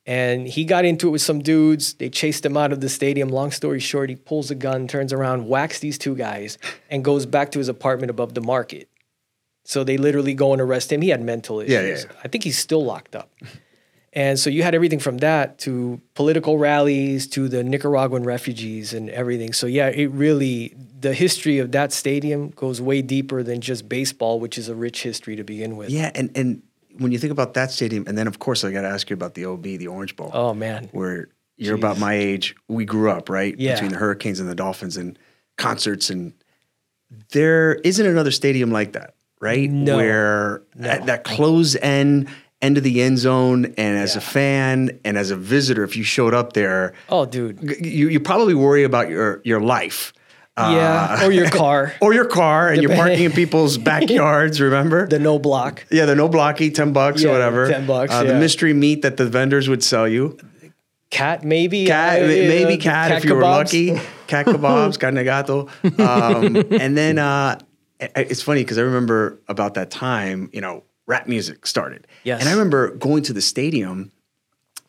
And 0.09 0.49
he 0.49 0.65
got 0.65 0.87
into 0.87 1.09
it 1.09 1.11
with 1.11 1.21
some 1.21 1.41
dudes. 1.41 1.93
They 1.93 2.09
chased 2.09 2.47
him 2.47 2.57
out 2.57 2.73
of 2.73 2.81
the 2.81 2.89
stadium. 2.89 3.29
Long 3.29 3.51
story 3.51 3.79
short, 3.79 4.09
he 4.09 4.17
pulls 4.17 4.51
a 4.51 4.55
gun, 4.55 4.89
turns 4.89 5.13
around, 5.13 5.47
whacks 5.47 5.81
these 5.81 5.99
two 5.99 6.17
guys, 6.17 6.57
and 6.89 7.05
goes 7.05 7.27
back 7.27 7.53
to 7.53 7.59
his 7.59 7.69
apartment 7.69 8.09
above 8.09 8.33
the 8.33 8.41
market. 8.41 8.89
So 9.65 9.85
they 9.85 9.99
literally 9.99 10.33
go 10.33 10.55
and 10.55 10.63
arrest 10.63 10.91
him. 10.91 11.03
He 11.03 11.11
had 11.11 11.21
mental 11.21 11.61
issues. 11.61 11.73
Yeah, 11.75 11.83
yeah, 11.83 11.99
yeah. 11.99 12.21
I 12.25 12.29
think 12.29 12.43
he's 12.43 12.57
still 12.57 12.83
locked 12.83 13.15
up. 13.15 13.31
And 14.15 14.39
so 14.39 14.49
you 14.49 14.63
had 14.63 14.75
everything 14.75 14.99
from 14.99 15.19
that 15.19 15.59
to 15.59 16.01
political 16.15 16.57
rallies 16.57 17.27
to 17.29 17.47
the 17.47 17.63
Nicaraguan 17.63 18.25
refugees 18.25 18.95
and 18.95 19.11
everything. 19.11 19.53
So 19.53 19.67
yeah, 19.67 19.89
it 19.89 20.07
really 20.07 20.75
the 21.01 21.13
history 21.13 21.59
of 21.59 21.73
that 21.73 21.93
stadium 21.93 22.49
goes 22.49 22.81
way 22.81 23.03
deeper 23.03 23.43
than 23.43 23.61
just 23.61 23.89
baseball, 23.89 24.41
which 24.41 24.57
is 24.57 24.71
a 24.71 24.75
rich 24.75 25.03
history 25.03 25.37
to 25.37 25.45
begin 25.45 25.77
with. 25.77 25.91
Yeah, 25.91 26.11
and 26.15 26.31
and 26.35 26.63
when 26.99 27.13
you 27.13 27.19
think 27.19 27.33
about 27.33 27.55
that 27.55 27.71
stadium, 27.71 28.05
and 28.07 28.17
then 28.19 28.27
of 28.27 28.39
course 28.39 28.65
I 28.65 28.71
got 28.73 28.83
to 28.83 28.89
ask 28.89 29.09
you 29.11 29.15
about 29.15 29.35
the 29.35 29.47
OB, 29.47 29.63
the 29.63 29.87
Orange 29.89 30.15
Bowl. 30.17 30.31
Oh 30.35 30.55
man. 30.55 30.89
where 30.93 31.29
you're 31.57 31.75
about 31.75 31.99
my 31.99 32.15
age. 32.15 32.55
We 32.69 32.85
grew 32.85 33.11
up, 33.11 33.29
right? 33.29 33.59
Yeah. 33.59 33.75
Between 33.75 33.91
the 33.91 33.97
Hurricanes 33.99 34.39
and 34.39 34.49
the 34.49 34.55
Dolphins 34.55 34.97
and 34.97 35.19
concerts 35.57 36.09
and 36.09 36.33
there 37.33 37.75
isn't 37.77 38.05
another 38.07 38.31
stadium 38.31 38.71
like 38.71 38.93
that, 38.93 39.15
right? 39.41 39.69
No. 39.71 39.97
Where 39.97 40.63
at 40.81 41.07
that 41.07 41.25
close 41.25 41.75
end 41.77 42.29
end 42.61 42.77
of 42.77 42.83
the 42.85 43.01
end 43.03 43.19
zone 43.19 43.67
and 43.77 43.97
as 43.99 44.17
a 44.17 44.21
fan 44.21 44.99
and 45.05 45.17
as 45.17 45.31
a 45.31 45.37
visitor 45.37 45.85
if 45.85 45.97
you 45.97 46.03
showed 46.03 46.35
up 46.35 46.55
there 46.55 46.93
Oh 47.09 47.25
dude. 47.25 47.61
you 47.85 48.09
you 48.09 48.19
probably 48.21 48.55
worry 48.55 48.83
about 48.85 49.09
your 49.09 49.41
your 49.45 49.61
life. 49.61 50.13
Yeah. 50.59 51.25
or 51.27 51.31
your 51.33 51.49
car. 51.51 51.93
Or 52.01 52.13
your 52.15 52.25
car 52.27 52.69
and 52.69 52.83
you're 52.83 52.95
parking 52.95 53.25
in 53.25 53.33
people's 53.33 53.79
backyards, 53.91 54.61
remember? 54.61 55.07
The 55.07 55.19
no 55.19 55.39
block. 55.39 55.85
yeah, 55.91 56.05
the 56.07 56.15
no 56.15 56.29
blocky, 56.29 56.71
10 56.71 56.93
bucks 56.93 57.23
Yeah, 57.23 57.31
or 57.31 57.33
whatever. 57.33 57.69
10 57.71 57.87
bucks, 57.87 58.13
Uh, 58.13 58.25
The 58.25 58.35
mystery 58.35 58.75
meat 58.75 59.03
that 59.03 59.17
the 59.17 59.27
vendors 59.27 59.69
would 59.69 59.83
sell 59.83 60.09
you. 60.09 60.37
Cat 61.11 61.43
maybe. 61.43 61.87
cat, 61.87 62.23
uh, 62.23 62.27
maybe 62.27 62.75
uh, 62.75 62.83
cat, 62.83 63.13
if 63.13 63.25
you 63.25 63.35
were 63.35 63.41
lucky. 63.43 63.99
Cat 64.27 64.45
kebabs, 64.53 64.99
carne 65.01 65.25
gato. 65.25 65.69
Um, 65.99 66.57
and 66.71 66.97
then 66.99 67.19
uh, 67.19 67.59
it's 67.99 68.43
funny 68.43 68.63
because 68.63 68.77
I 68.77 68.83
remember 68.83 69.39
about 69.49 69.75
that 69.75 69.91
time, 69.91 70.51
you 70.53 70.61
know, 70.61 70.85
rap 71.07 71.27
music 71.27 71.67
started. 71.67 72.07
Yes. 72.25 72.41
And 72.41 72.49
I 72.49 72.53
remember 72.53 72.95
going 72.97 73.23
to 73.25 73.33
the 73.33 73.41
stadium 73.41 74.13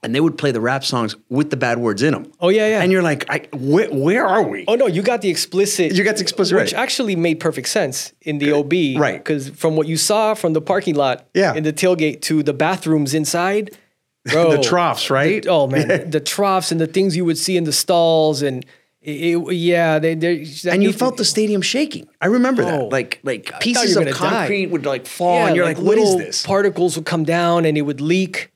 and 0.02 0.16
they 0.16 0.20
would 0.22 0.38
play 0.38 0.52
the 0.52 0.62
rap 0.62 0.84
songs 0.86 1.16
with 1.30 1.50
the 1.50 1.58
bad 1.58 1.78
words 1.78 2.02
in 2.04 2.14
them. 2.14 2.32
Oh, 2.40 2.50
yeah, 2.50 2.68
yeah. 2.68 2.82
And 2.82 2.92
you're 2.92 3.02
like, 3.04 3.30
I, 3.30 3.48
where, 3.54 3.90
where 3.90 4.26
are 4.26 4.44
we? 4.44 4.64
Oh 4.68 4.76
no, 4.76 4.88
you 4.88 5.02
got 5.02 5.22
the 5.22 5.30
explicit. 5.30 5.94
You 5.94 6.04
got 6.04 6.16
the 6.16 6.22
explicit, 6.22 6.56
which 6.58 6.74
right. 6.74 6.82
actually 6.82 7.16
made 7.16 7.40
perfect 7.40 7.68
sense 7.68 8.14
in 8.22 8.38
the 8.40 8.52
OB, 8.54 8.72
right. 9.02 9.18
Because 9.18 9.50
from 9.50 9.76
what 9.76 9.88
you 9.88 9.98
saw 9.98 10.34
from 10.36 10.54
the 10.54 10.62
parking 10.62 10.96
lot, 10.96 11.28
Yeah. 11.34 11.54
in 11.54 11.64
the 11.64 11.74
tailgate 11.74 12.22
to 12.22 12.44
the 12.44 12.54
bathrooms 12.54 13.14
inside, 13.14 13.78
bro, 14.32 14.52
the 14.56 14.62
troughs, 14.64 15.10
right? 15.10 15.46
oh 15.48 15.68
man, 15.68 16.10
the 16.12 16.20
troughs 16.20 16.72
and 16.72 16.80
the 16.80 16.88
things 16.88 17.16
you 17.18 17.26
would 17.26 17.38
see 17.38 17.58
in 17.58 17.64
the 17.66 17.74
stalls 17.74 18.42
and 18.42 18.66
it, 19.02 19.36
it- 19.38 19.54
yeah, 19.56 19.98
they, 20.00 20.14
they 20.16 20.46
and 20.70 20.84
you 20.84 20.92
felt 20.94 21.18
the 21.18 21.26
stadium 21.26 21.62
shaking. 21.62 22.08
I 22.22 22.28
remember 22.28 22.64
Oh. 22.64 22.66
that. 22.66 22.90
Like 22.90 23.20
like 23.24 23.52
pieces 23.60 23.96
of 23.96 24.04
gonna 24.04 24.12
die. 24.16 24.18
concrete 24.30 24.68
would 24.68 24.86
like 24.86 25.08
fall 25.08 25.36
yeah, 25.40 25.48
and 25.48 25.56
you're 25.56 25.66
like, 25.66 25.78
what 25.78 25.98
is 25.98 26.18
this? 26.18 26.46
Particles 26.46 26.96
would 26.98 27.06
come 27.06 27.24
down 27.24 27.66
and 27.66 27.78
it 27.78 27.84
would 27.84 28.02
leak 28.02 28.52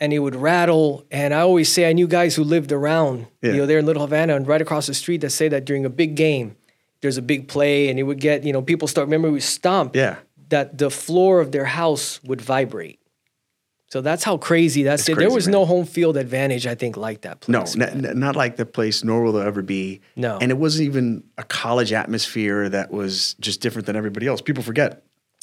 and 0.00 0.12
it 0.12 0.18
would 0.18 0.34
rattle. 0.34 1.04
And 1.10 1.32
I 1.34 1.40
always 1.40 1.70
say 1.70 1.88
I 1.88 1.92
knew 1.92 2.08
guys 2.08 2.34
who 2.34 2.42
lived 2.42 2.72
around, 2.72 3.26
Yeah. 3.42 3.52
you 3.52 3.56
know, 3.58 3.66
there 3.66 3.78
in 3.78 3.86
Little 3.86 4.02
Havana 4.02 4.34
and 4.34 4.46
right 4.46 4.60
across 4.62 4.86
the 4.86 4.94
street 4.94 5.20
that 5.20 5.30
say 5.30 5.48
that 5.48 5.64
during 5.64 5.84
a 5.84 5.90
big 5.90 6.14
game, 6.16 6.56
there's 7.02 7.18
a 7.18 7.22
big 7.22 7.48
play 7.48 7.88
and 7.88 7.98
it 7.98 8.02
would 8.04 8.20
get, 8.20 8.42
you 8.44 8.52
know, 8.52 8.62
people 8.62 8.88
start 8.88 9.06
remember 9.06 9.30
we 9.30 9.40
stomp 9.40 9.94
Yeah. 9.94 10.16
that 10.48 10.78
the 10.78 10.90
floor 10.90 11.40
of 11.40 11.52
their 11.52 11.66
house 11.66 12.20
would 12.24 12.40
vibrate. 12.40 12.98
So 13.88 14.00
that's 14.00 14.22
how 14.22 14.36
crazy 14.36 14.84
that's 14.84 15.08
it. 15.08 15.18
There 15.18 15.30
was 15.32 15.46
man. 15.48 15.52
no 15.52 15.64
home 15.66 15.84
field 15.84 16.16
advantage, 16.16 16.64
I 16.64 16.76
think, 16.76 16.96
like 16.96 17.22
that 17.22 17.48
No, 17.48 17.60
place. 17.62 17.76
n- 17.76 18.06
n- 18.06 18.18
not 18.20 18.36
like 18.36 18.56
the 18.56 18.64
place, 18.64 19.02
nor 19.02 19.22
will 19.24 19.32
there 19.32 19.46
ever 19.46 19.62
be. 19.62 20.00
No. 20.14 20.38
And 20.40 20.52
it 20.52 20.58
wasn't 20.58 20.86
even 20.86 21.24
a 21.36 21.42
college 21.42 21.92
atmosphere 21.92 22.68
that 22.68 22.92
was 22.92 23.34
just 23.40 23.60
different 23.60 23.86
than 23.86 23.96
everybody 23.96 24.28
else. 24.28 24.40
People 24.40 24.62
forget 24.62 25.02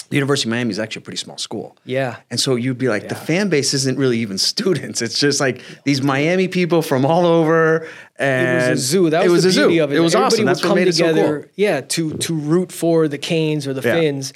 the 0.09 0.15
University 0.15 0.49
of 0.49 0.51
Miami 0.51 0.71
is 0.71 0.79
actually 0.79 1.01
a 1.01 1.03
pretty 1.03 1.17
small 1.17 1.37
school. 1.37 1.75
Yeah. 1.85 2.17
And 2.29 2.39
so 2.39 2.55
you'd 2.55 2.77
be 2.77 2.87
like, 2.89 3.09
the 3.09 3.15
fan 3.15 3.49
base 3.49 3.73
isn't 3.73 3.97
really 3.97 4.19
even 4.19 4.37
students. 4.53 5.01
It's 5.01 5.19
just 5.19 5.39
like 5.39 5.61
these 5.83 6.01
Miami 6.01 6.47
people 6.47 6.81
from 6.81 7.05
all 7.05 7.25
over. 7.25 7.87
And 8.17 8.65
It 8.65 8.69
was 8.71 8.79
a 8.79 8.83
zoo. 8.83 9.09
That 9.09 9.23
was, 9.23 9.31
was 9.31 9.43
the 9.43 9.49
a 9.49 9.51
zoo. 9.51 9.61
beauty 9.67 9.77
of 9.79 9.91
it. 9.91 9.97
It 9.97 9.99
was 9.99 10.15
Everybody 10.15 10.35
awesome. 10.35 10.45
That's 10.45 10.63
what 10.63 10.75
made 10.75 10.87
it 10.87 10.93
so 10.95 11.07
together, 11.07 11.39
cool. 11.41 11.49
yeah, 11.55 11.81
to 11.81 12.13
to 12.13 12.33
root 12.33 12.71
for 12.71 13.07
the 13.07 13.17
Canes 13.17 13.67
or 13.67 13.73
the 13.73 13.81
Yeah. 13.87 13.93
Fins. 13.95 14.33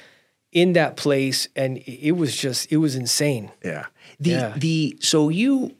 in 0.52 0.74
that 0.74 0.96
place, 0.96 1.48
and 1.56 1.78
it 1.86 2.12
was 2.12 2.36
just 2.36 2.70
it 2.70 2.76
was 2.76 2.94
insane. 2.94 3.50
Yeah. 3.64 3.86
The 4.20 4.30
Yeah. 4.30 4.54
the 4.56 4.96
so 5.00 5.28
you 5.30 5.74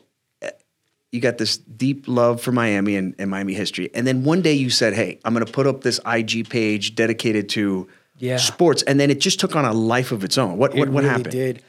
you 1.10 1.20
got 1.20 1.36
this 1.36 1.58
deep 1.58 2.04
love 2.08 2.40
for 2.40 2.52
Miami 2.52 2.96
and, 2.96 3.14
and 3.18 3.30
Miami 3.30 3.52
history, 3.52 3.90
and 3.94 4.06
then 4.06 4.24
one 4.24 4.40
day 4.40 4.54
you 4.54 4.70
said, 4.70 4.94
"Hey, 4.94 5.18
I'm 5.26 5.34
going 5.34 5.44
to 5.44 5.52
put 5.52 5.66
up 5.66 5.82
this 5.82 6.00
IG 6.06 6.48
page 6.48 6.94
dedicated 6.94 7.50
to 7.50 7.86
Yeah. 8.22 8.36
sports," 8.38 8.82
and 8.84 8.98
then 9.00 9.10
it 9.10 9.20
just 9.20 9.38
took 9.40 9.54
on 9.56 9.64
a 9.64 9.72
life 9.72 10.12
of 10.12 10.22
its 10.24 10.36
own. 10.38 10.56
What 10.56 10.74
what, 10.74 10.88
It 10.88 10.92
what 10.92 11.02
really 11.02 11.08
happened? 11.08 11.32
Did 11.32 11.62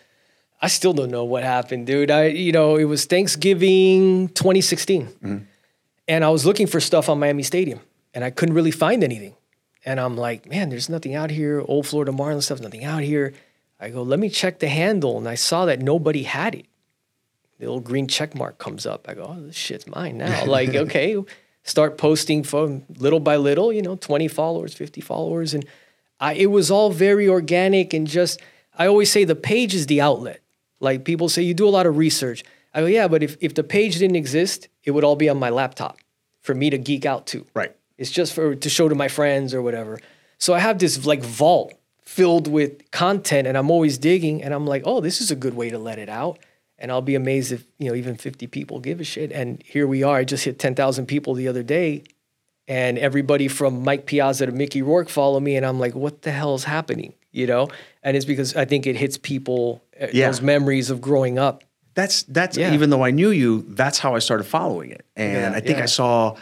I 0.62 0.68
still 0.70 0.94
don't 0.94 1.12
know 1.12 1.26
what 1.26 1.44
happened, 1.44 1.88
dude? 1.88 2.10
I 2.12 2.28
you 2.28 2.52
know 2.52 2.76
it 2.78 2.86
was 2.86 3.06
Thanksgiving 3.06 4.30
2016, 4.30 5.08
Mm-hmm. 5.08 5.38
and 6.08 6.24
I 6.24 6.30
was 6.30 6.46
looking 6.46 6.68
for 6.68 6.80
stuff 6.80 7.10
on 7.10 7.20
Miami 7.20 7.44
Stadium, 7.44 7.80
and 8.14 8.24
I 8.24 8.30
couldn't 8.30 8.56
really 8.56 8.72
find 8.72 9.04
anything. 9.04 9.36
And 9.86 10.00
I'm 10.00 10.16
like, 10.16 10.48
man, 10.50 10.70
there's 10.70 10.88
nothing 10.90 11.14
out 11.14 11.30
here. 11.30 11.62
Old 11.68 11.86
Florida 11.88 12.12
Marlins 12.14 12.44
stuff, 12.44 12.62
nothing 12.62 12.86
out 12.86 13.04
here. 13.04 13.34
I 13.82 13.90
go, 13.90 14.02
let 14.02 14.18
me 14.20 14.30
check 14.30 14.60
the 14.60 14.70
handle, 14.70 15.18
and 15.18 15.28
I 15.28 15.36
saw 15.36 15.66
that 15.66 15.82
nobody 15.82 16.24
had 16.24 16.56
it. 16.56 16.66
The 17.60 17.66
little 17.66 17.82
green 17.82 18.08
check 18.08 18.34
mark 18.36 18.58
comes 18.58 18.86
up. 18.86 19.10
I 19.10 19.14
go, 19.14 19.24
oh, 19.24 19.42
this 19.46 19.56
shit's 19.58 19.86
mine 19.88 20.18
now. 20.18 20.46
like, 20.58 20.74
okay, 20.74 21.18
start 21.64 21.98
posting 21.98 22.44
from 22.44 22.84
little 22.98 23.20
by 23.20 23.36
little. 23.36 23.74
You 23.74 23.82
know, 23.82 23.96
20 23.98 24.30
followers, 24.30 24.74
50 24.74 25.02
followers, 25.02 25.54
and 25.54 25.66
I, 26.24 26.34
it 26.36 26.52
was 26.52 26.72
all 26.72 26.90
very 26.90 27.28
organic 27.28 27.94
and 27.94 28.08
just. 28.08 28.40
I 28.76 28.88
always 28.88 29.12
say 29.12 29.24
the 29.24 29.36
page 29.36 29.76
is 29.76 29.86
the 29.88 30.02
outlet. 30.02 30.40
Like 30.80 31.04
people 31.04 31.30
say, 31.30 31.44
you 31.44 31.54
do 31.54 31.68
a 31.68 31.76
lot 31.78 31.86
of 31.86 31.98
research. 31.98 32.44
I 32.74 32.80
go, 32.80 32.88
yeah, 32.88 33.08
but 33.08 33.22
if 33.22 33.38
if 33.42 33.54
the 33.54 33.64
page 33.64 34.00
didn't 34.00 34.16
exist, 34.16 34.70
it 34.84 34.92
would 34.92 35.04
all 35.04 35.18
be 35.18 35.30
on 35.30 35.38
my 35.38 35.50
laptop 35.50 35.98
for 36.40 36.56
me 36.56 36.70
to 36.70 36.78
geek 36.78 37.06
out 37.06 37.28
to. 37.28 37.46
Right. 37.54 37.76
It's 37.98 38.10
just 38.10 38.34
for 38.34 38.56
to 38.56 38.70
show 38.70 38.88
to 38.90 38.96
my 38.96 39.10
friends 39.10 39.54
or 39.54 39.62
whatever. 39.62 40.00
So 40.38 40.54
I 40.54 40.60
have 40.60 40.80
this 40.80 41.06
like 41.06 41.22
vault 41.22 41.74
filled 42.02 42.48
with 42.48 42.90
content 42.92 43.48
and 43.48 43.58
I'm 43.58 43.70
always 43.70 43.98
digging 43.98 44.42
and 44.44 44.54
I'm 44.54 44.66
like, 44.66 44.84
"Oh, 44.86 45.02
this 45.02 45.22
is 45.22 45.30
a 45.30 45.36
good 45.36 45.56
way 45.56 45.70
to 45.70 45.78
let 45.78 46.00
it 46.00 46.10
out." 46.10 46.40
And 46.80 46.92
I'll 46.92 47.02
be 47.02 47.16
amazed 47.16 47.52
if, 47.52 47.66
you 47.78 47.90
know, 47.90 47.96
even 47.96 48.16
50 48.16 48.48
people 48.48 48.80
give 48.80 49.00
a 49.00 49.04
shit. 49.04 49.32
And 49.32 49.62
here 49.64 49.88
we 49.88 50.04
are. 50.04 50.18
I 50.18 50.24
just 50.24 50.44
hit 50.44 50.60
10,000 50.60 51.06
people 51.06 51.34
the 51.34 51.48
other 51.48 51.64
day 51.64 52.04
and 52.68 52.98
everybody 52.98 53.48
from 53.48 53.84
Mike 53.84 54.06
Piazza 54.06 54.46
to 54.46 54.52
Mickey 54.52 54.82
Rourke 54.82 55.10
follow 55.10 55.40
me 55.40 55.56
and 55.56 55.66
I'm 55.66 55.80
like, 55.80 55.96
"What 55.96 56.22
the 56.22 56.32
hell 56.32 56.56
is 56.56 56.64
happening?" 56.64 57.14
You 57.32 57.48
know? 57.48 57.68
And 58.04 58.16
it's 58.16 58.26
because 58.26 58.56
I 58.56 58.66
think 58.66 58.86
it 58.88 58.96
hits 58.96 59.18
people 59.18 59.84
uh, 60.00 60.08
Yeah. 60.14 60.28
those 60.28 60.42
memories 60.42 60.90
of 60.90 61.02
growing 61.02 61.38
up. 61.40 61.64
That's 61.96 62.24
that's 62.24 62.58
Yeah. 62.58 62.74
even 62.74 62.90
though 62.90 63.04
I 63.04 63.12
knew 63.12 63.30
you, 63.30 63.66
that's 63.70 64.00
how 64.00 64.16
I 64.16 64.20
started 64.20 64.46
following 64.46 64.92
it. 64.92 65.06
And 65.16 65.54
Yeah, 65.54 65.58
I 65.58 65.60
think. 65.60 65.80
I 65.80 65.86
saw, 65.86 66.36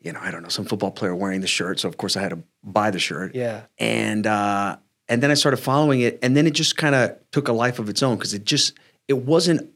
you 0.00 0.12
know, 0.12 0.20
I 0.22 0.30
don't 0.30 0.42
know, 0.42 0.48
some 0.48 0.64
football 0.64 0.90
player 0.90 1.14
wearing 1.14 1.40
the 1.40 1.46
shirt, 1.46 1.80
so 1.80 1.88
of 1.88 1.96
course 1.96 2.16
I 2.16 2.22
had 2.22 2.30
to 2.30 2.38
buy 2.62 2.90
the 2.90 2.98
shirt. 2.98 3.34
Yeah. 3.34 3.62
And 3.78 4.26
uh 4.26 4.76
and 5.08 5.22
then 5.22 5.30
I 5.30 5.34
started 5.34 5.58
following 5.58 6.00
it 6.00 6.18
and 6.22 6.34
then 6.36 6.46
it 6.46 6.52
just 6.54 6.76
kind 6.76 6.94
of 6.94 7.16
took 7.32 7.48
a 7.48 7.52
life 7.52 7.78
of 7.78 7.88
its 7.88 8.02
own 8.02 8.16
because 8.16 8.32
it 8.34 8.44
just 8.44 8.72
it 9.08 9.18
wasn't 9.18 9.68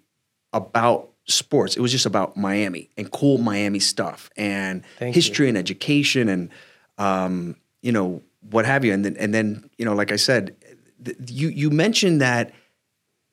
about 0.55 1.11
sports. 1.28 1.76
It 1.76 1.80
was 1.80 1.92
just 1.92 2.06
about 2.06 2.37
Miami 2.37 2.90
and 2.97 3.11
cool 3.11 3.38
Miami 3.38 3.78
stuff 3.80 4.30
and 4.37 4.82
Thank 4.99 5.14
you. 5.14 5.18
history 5.23 5.49
and 5.49 5.56
education 5.58 6.28
and 6.28 6.50
um, 6.99 7.56
you 7.82 7.92
know, 7.92 8.23
what 8.50 8.64
have 8.66 8.85
you. 8.85 8.92
And 8.92 9.04
then 9.04 9.16
and 9.18 9.32
then, 9.35 9.68
you 9.78 9.85
know, 9.85 9.94
like 9.94 10.11
I 10.12 10.16
said, 10.16 10.56
th- 11.04 11.16
you 11.26 11.49
you 11.49 11.70
mentioned 11.70 12.20
that 12.20 12.52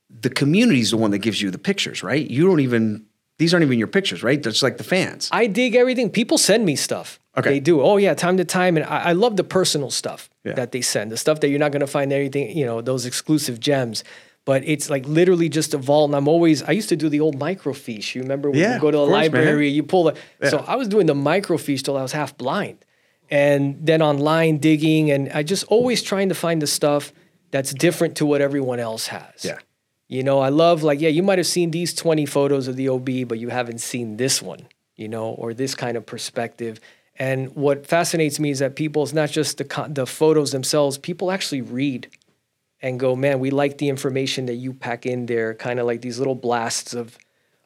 the 0.09 0.29
community 0.29 0.79
is 0.81 0.91
the 0.91 0.97
one 0.97 1.11
that 1.11 1.19
gives 1.19 1.41
you 1.41 1.51
the 1.51 1.57
pictures, 1.57 2.03
right? 2.03 2.29
You 2.29 2.45
don't 2.45 2.59
even 2.59 3.05
these 3.37 3.53
aren't 3.53 3.65
even 3.65 3.77
your 3.79 3.87
pictures, 3.87 4.23
right? 4.23 4.41
That's 4.41 4.63
like 4.63 4.77
the 4.77 4.83
fans. 4.83 5.27
I 5.31 5.47
dig 5.47 5.75
everything. 5.75 6.09
People 6.09 6.37
send 6.37 6.65
me 6.65 6.75
stuff. 6.75 7.19
Okay. 7.37 7.49
They 7.49 7.59
do. 7.59 7.81
Oh 7.81 7.97
yeah, 7.97 8.13
time 8.13 8.37
to 8.37 8.45
time, 8.45 8.77
and 8.77 8.85
I, 8.85 9.09
I 9.09 9.11
love 9.13 9.35
the 9.35 9.43
personal 9.43 9.89
stuff 9.91 10.29
Yeah. 10.45 10.53
that 10.53 10.71
they 10.71 10.81
send. 10.81 11.11
The 11.11 11.17
stuff 11.17 11.41
that 11.41 11.49
you're 11.49 11.59
not 11.59 11.71
going 11.73 11.81
to 11.81 11.87
find 11.87 12.13
anything. 12.13 12.55
You 12.57 12.65
know, 12.65 12.81
those 12.81 13.05
exclusive 13.05 13.59
gems. 13.59 14.03
But 14.45 14.61
it's 14.67 14.89
like 14.91 15.07
literally 15.07 15.49
just 15.49 15.73
a 15.73 15.77
vault, 15.77 16.09
and 16.09 16.15
I'm 16.15 16.27
always. 16.27 16.61
I 16.61 16.71
used 16.71 16.89
to 16.89 16.95
do 16.95 17.09
the 17.09 17.19
old 17.19 17.37
microfiche. 17.39 18.13
You 18.13 18.21
remember 18.21 18.51
when 18.51 18.59
Yeah, 18.59 18.75
you 18.75 18.79
go 18.81 18.91
to 18.91 18.97
the 18.97 19.03
of 19.03 19.09
course, 19.09 19.31
man. 19.31 19.41
library, 19.41 19.69
you 19.69 19.81
pull 19.83 20.03
the. 20.03 20.49
So 20.49 20.59
I 20.67 20.75
was 20.75 20.87
doing 20.87 21.07
the 21.07 21.15
microfiche 21.15 21.81
till 21.81 21.97
I 21.97 22.03
was 22.03 22.11
half 22.11 22.37
blind, 22.37 22.77
and 23.31 23.77
then 23.85 24.01
online 24.03 24.57
digging, 24.59 25.09
and 25.11 25.31
I 25.33 25.41
just 25.43 25.63
always 25.65 26.03
trying 26.03 26.29
to 26.29 26.35
find 26.35 26.61
the 26.61 26.67
stuff 26.67 27.11
that's 27.51 27.73
different 27.73 28.17
to 28.17 28.25
what 28.25 28.39
everyone 28.41 28.79
else 28.79 29.07
has. 29.07 29.43
Yeah. 29.43 29.57
You 30.07 30.21
know, 30.23 30.39
I 30.39 30.49
love 30.49 30.83
like, 30.83 31.01
yeah, 31.01 31.09
you 31.09 31.23
might 31.23 31.39
have 31.39 31.47
seen 31.47 31.71
these 31.71 31.93
20 31.95 32.27
photos 32.27 32.67
of 32.67 32.75
the 32.75 32.87
OB, 32.89 33.27
but 33.27 33.39
you 33.39 33.49
haven't 33.49 33.79
seen 33.79 34.17
this 34.17 34.39
one, 34.41 34.67
you 34.95 35.07
know, 35.07 35.29
or 35.29 35.55
this 35.55 35.73
kind 35.73 35.97
of 35.97 36.05
perspective. 36.05 36.79
And 37.17 37.55
what 37.55 37.87
fascinates 37.87 38.39
me 38.39 38.51
is 38.51 38.59
that 38.59 38.75
people, 38.75 39.01
it's 39.01 39.13
not 39.13 39.31
just 39.31 39.57
the, 39.57 39.87
the 39.89 40.05
photos 40.05 40.51
themselves, 40.51 40.99
people 40.99 41.31
actually 41.31 41.61
read 41.61 42.09
and 42.85 42.99
go, 42.99 43.15
man, 43.15 43.39
we 43.39 43.49
like 43.49 43.79
the 43.79 43.89
information 43.89 44.45
that 44.45 44.53
you 44.53 44.71
pack 44.71 45.07
in 45.07 45.25
there, 45.25 45.55
kind 45.55 45.79
of 45.79 45.87
like 45.87 46.01
these 46.01 46.19
little 46.19 46.35
blasts 46.35 46.93
of, 46.93 47.17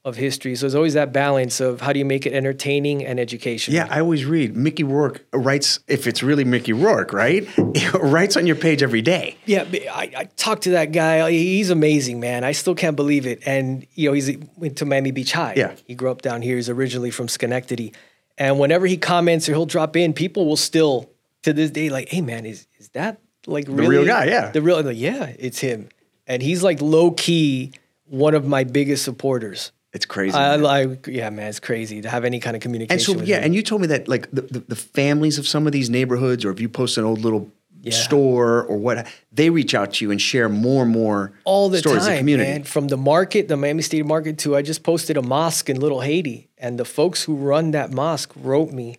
of 0.05 0.15
history. 0.15 0.55
So 0.55 0.61
there's 0.61 0.75
always 0.75 0.93
that 0.93 1.11
balance 1.11 1.59
of 1.59 1.81
how 1.81 1.91
do 1.91 1.99
you 1.99 2.05
make 2.05 2.25
it 2.25 2.31
entertaining 2.31 3.05
and 3.05 3.19
educational. 3.19 3.75
Yeah, 3.75 3.87
I 3.89 3.99
always 3.99 4.23
read 4.23 4.55
Mickey 4.55 4.85
Rourke 4.85 5.25
writes 5.33 5.81
if 5.89 6.07
it's 6.07 6.23
really 6.23 6.45
Mickey 6.45 6.71
Rourke, 6.71 7.11
right? 7.11 7.45
writes 7.93 8.37
on 8.37 8.47
your 8.47 8.55
page 8.55 8.81
every 8.81 9.01
day. 9.01 9.35
Yeah, 9.45 9.65
I, 9.91 10.09
I 10.15 10.23
talked 10.37 10.63
to 10.63 10.69
that 10.69 10.93
guy. 10.93 11.29
He's 11.29 11.69
amazing, 11.69 12.21
man. 12.21 12.45
I 12.45 12.53
still 12.53 12.73
can't 12.73 12.95
believe 12.95 13.27
it. 13.27 13.43
And 13.45 13.85
you 13.95 14.07
know, 14.07 14.13
he's 14.13 14.37
went 14.55 14.77
to 14.77 14.85
Miami 14.85 15.11
Beach 15.11 15.33
High. 15.33 15.55
Yeah. 15.57 15.75
he 15.85 15.95
grew 15.95 16.11
up 16.11 16.21
down 16.21 16.41
here. 16.41 16.55
He's 16.55 16.69
originally 16.69 17.11
from 17.11 17.27
Schenectady, 17.27 17.91
and 18.37 18.57
whenever 18.57 18.87
he 18.87 18.95
comments 18.95 19.49
or 19.49 19.51
he'll 19.51 19.65
drop 19.65 19.97
in, 19.97 20.13
people 20.13 20.45
will 20.45 20.55
still 20.55 21.11
to 21.43 21.51
this 21.51 21.71
day 21.71 21.89
like, 21.89 22.07
"Hey, 22.07 22.21
man, 22.21 22.45
is 22.45 22.67
is 22.77 22.87
that 22.91 23.19
like 23.47 23.65
really 23.67 23.87
real 23.87 24.05
guy, 24.05 24.25
yeah. 24.25 24.51
the 24.51 24.61
real?" 24.61 24.77
I'm 24.77 24.85
like, 24.85 24.97
yeah, 24.97 25.33
it's 25.39 25.59
him, 25.59 25.89
and 26.27 26.41
he's 26.41 26.63
like 26.63 26.81
low 26.81 27.11
key 27.11 27.71
one 28.05 28.33
of 28.35 28.45
my 28.45 28.63
biggest 28.63 29.03
supporters. 29.03 29.71
It's 29.91 30.05
crazy. 30.05 30.35
I 30.35 30.55
like, 30.57 31.07
yeah, 31.07 31.29
man, 31.31 31.47
it's 31.47 31.59
crazy 31.59 32.01
to 32.01 32.09
have 32.09 32.23
any 32.25 32.39
kind 32.39 32.55
of 32.55 32.61
communication. 32.61 33.13
and 33.13 33.21
so 33.21 33.25
yeah, 33.25 33.37
him. 33.37 33.45
and 33.45 33.55
you 33.55 33.63
told 33.63 33.81
me 33.81 33.87
that 33.87 34.07
like 34.07 34.29
the, 34.31 34.41
the, 34.41 34.59
the 34.67 34.75
families 34.75 35.37
of 35.39 35.47
some 35.47 35.65
of 35.65 35.73
these 35.73 35.89
neighborhoods, 35.89 36.45
or 36.45 36.51
if 36.51 36.59
you 36.59 36.69
post 36.69 36.97
an 36.97 37.05
old 37.05 37.19
little 37.21 37.51
Yeah. 37.81 37.93
store 37.93 38.63
or 38.65 38.77
what, 38.77 39.07
they 39.31 39.49
reach 39.49 39.73
out 39.73 39.93
to 39.95 40.05
you 40.05 40.11
and 40.11 40.19
share 40.21 40.49
more 40.49 40.83
and 40.83 40.91
more 40.91 41.31
all 41.43 41.69
the 41.69 41.77
stories 41.79 42.03
time, 42.03 42.13
of 42.13 42.17
community. 42.19 42.51
man. 42.51 42.63
From 42.65 42.89
the 42.89 42.97
market, 42.97 43.47
the 43.47 43.55
Miami 43.57 43.81
State 43.81 44.05
Market, 44.05 44.37
to 44.39 44.55
I 44.55 44.61
just 44.61 44.83
posted 44.83 45.17
a 45.17 45.21
mosque 45.23 45.69
in 45.69 45.79
Little 45.79 46.01
Haiti, 46.01 46.49
and 46.57 46.77
the 46.77 46.85
folks 46.85 47.23
who 47.23 47.35
run 47.35 47.71
that 47.71 47.91
mosque 47.91 48.31
wrote 48.35 48.71
me, 48.71 48.97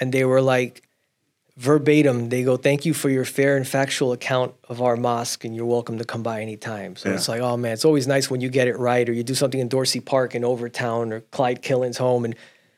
and 0.00 0.10
they 0.12 0.24
were 0.24 0.40
like, 0.40 0.82
verbatim, 1.58 2.28
they 2.28 2.44
go, 2.44 2.56
"Thank 2.56 2.86
you 2.86 2.94
for 2.94 3.10
your 3.10 3.24
fair 3.24 3.56
and 3.56 3.66
factual 3.66 4.12
account 4.12 4.54
of 4.68 4.80
our 4.80 4.96
mosque, 4.96 5.44
and 5.44 5.54
you're 5.56 5.66
welcome 5.66 5.98
to 5.98 6.04
come 6.04 6.22
by 6.22 6.40
anytime." 6.40 6.94
So 6.96 7.08
Yeah. 7.08 7.16
it's 7.16 7.28
like, 7.28 7.40
oh 7.40 7.56
man, 7.56 7.72
it's 7.72 7.84
always 7.84 8.06
nice 8.06 8.30
when 8.30 8.40
you 8.40 8.48
get 8.48 8.68
it 8.68 8.78
right, 8.78 9.08
or 9.08 9.12
you 9.12 9.24
do 9.24 9.34
something 9.34 9.60
in 9.60 9.68
Dorsey 9.68 10.00
Park 10.00 10.34
in 10.36 10.44
Overtown, 10.44 11.12
or 11.12 11.20
Clyde 11.32 11.60
Killens' 11.62 11.96
home, 11.98 12.24
and 12.24 12.36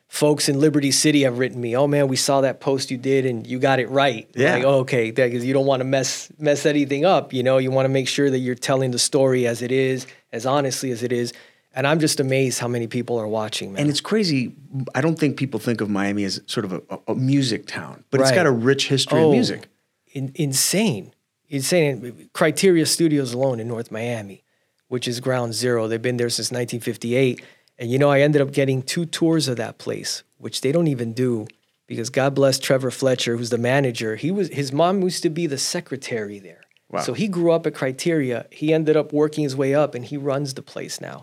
folks 0.09 0.49
in 0.49 0.59
Liberty 0.59 0.91
City 0.91 1.23
have 1.25 1.39
written 1.39 1.61
me, 1.61 1.77
"Oh 1.77 1.87
man, 1.87 2.09
we 2.09 2.17
saw 2.17 2.41
that 2.41 2.59
post 2.59 2.91
you 2.91 2.97
did, 2.97 3.27
and 3.27 3.47
you 3.47 3.59
got 3.59 3.81
it 3.81 3.91
right." 3.91 4.27
Yeah. 4.35 4.55
Like, 4.55 4.65
oh, 4.65 4.79
okay, 4.81 5.11
because 5.11 5.45
you 5.45 5.53
don't 5.53 5.67
want 5.67 5.81
to 5.81 5.85
mess 5.85 6.29
mess 6.39 6.65
anything 6.65 7.05
up. 7.05 7.35
You 7.35 7.43
know, 7.43 7.59
you 7.59 7.71
want 7.71 7.85
to 7.85 7.91
make 7.91 8.09
sure 8.09 8.31
that 8.31 8.39
you're 8.39 8.55
telling 8.55 8.93
the 8.93 8.99
story 8.99 9.47
as 9.47 9.61
it 9.61 9.71
is, 9.73 10.07
as 10.33 10.47
honestly 10.47 10.91
as 10.91 11.03
it 11.03 11.13
is. 11.13 11.35
And 11.73 11.87
I'm 11.87 12.01
just 12.01 12.19
amazed 12.19 12.59
how 12.59 12.69
many 12.69 12.89
people 12.89 13.19
are 13.19 13.29
watching, 13.29 13.73
man. 13.73 13.83
And 13.83 13.91
it's 13.91 14.01
crazy. 14.01 14.57
I 14.95 15.01
don't 15.01 15.19
think 15.19 15.37
people 15.37 15.61
think 15.61 15.81
of 15.81 15.89
Miami 15.89 16.25
as 16.25 16.41
sort 16.47 16.65
of 16.65 16.73
a, 16.73 16.99
a, 17.07 17.15
music 17.15 17.67
town, 17.67 18.05
but 18.11 18.21
it's 18.21 18.33
got 18.33 18.47
a 18.47 18.51
rich 18.51 18.89
history 18.89 19.21
Oh, 19.21 19.27
of 19.27 19.33
music. 19.33 19.69
in, 20.13 20.33
insane, 20.35 21.15
insane. 21.49 22.29
Criteria 22.33 22.87
Studios 22.87 23.33
alone 23.33 23.61
in 23.61 23.69
North 23.69 23.93
Miami, 23.93 24.43
which 24.89 25.07
is 25.07 25.21
ground 25.21 25.55
zero. 25.55 25.87
They've 25.87 26.03
been 26.03 26.17
there 26.17 26.29
since 26.29 26.51
1958. 26.51 27.45
And 27.79 27.91
you 27.91 27.99
know, 27.99 28.11
I 28.11 28.21
ended 28.21 28.43
up 28.43 28.51
getting 28.51 28.83
two 28.83 29.07
tours 29.07 29.47
of 29.47 29.57
that 29.59 29.79
place, 29.79 30.25
which 30.39 30.63
they 30.63 30.73
don't 30.73 30.89
even 30.89 31.13
do 31.13 31.47
because 31.87 32.11
God 32.11 32.35
bless 32.37 32.59
Trevor 32.59 32.91
Fletcher, 32.91 33.37
who's 33.37 33.51
the 33.51 33.59
manager. 33.59 34.17
He 34.17 34.31
was 34.31 34.49
his 34.49 34.73
mom 34.73 35.03
used 35.03 35.23
to 35.23 35.31
be 35.31 35.47
the 35.47 35.59
secretary 35.59 36.39
there. 36.39 36.61
Wow. 36.89 37.01
So 37.01 37.15
he 37.15 37.29
grew 37.29 37.53
up 37.53 37.67
at 37.67 37.75
Criteria. 37.75 38.47
He 38.51 38.73
ended 38.75 38.97
up 38.97 39.13
working 39.13 39.45
his 39.45 39.57
way 39.57 39.75
up 39.75 39.95
and 39.95 40.05
he 40.05 40.17
runs 40.17 40.55
the 40.55 40.63
place 40.63 41.01
now. 41.01 41.23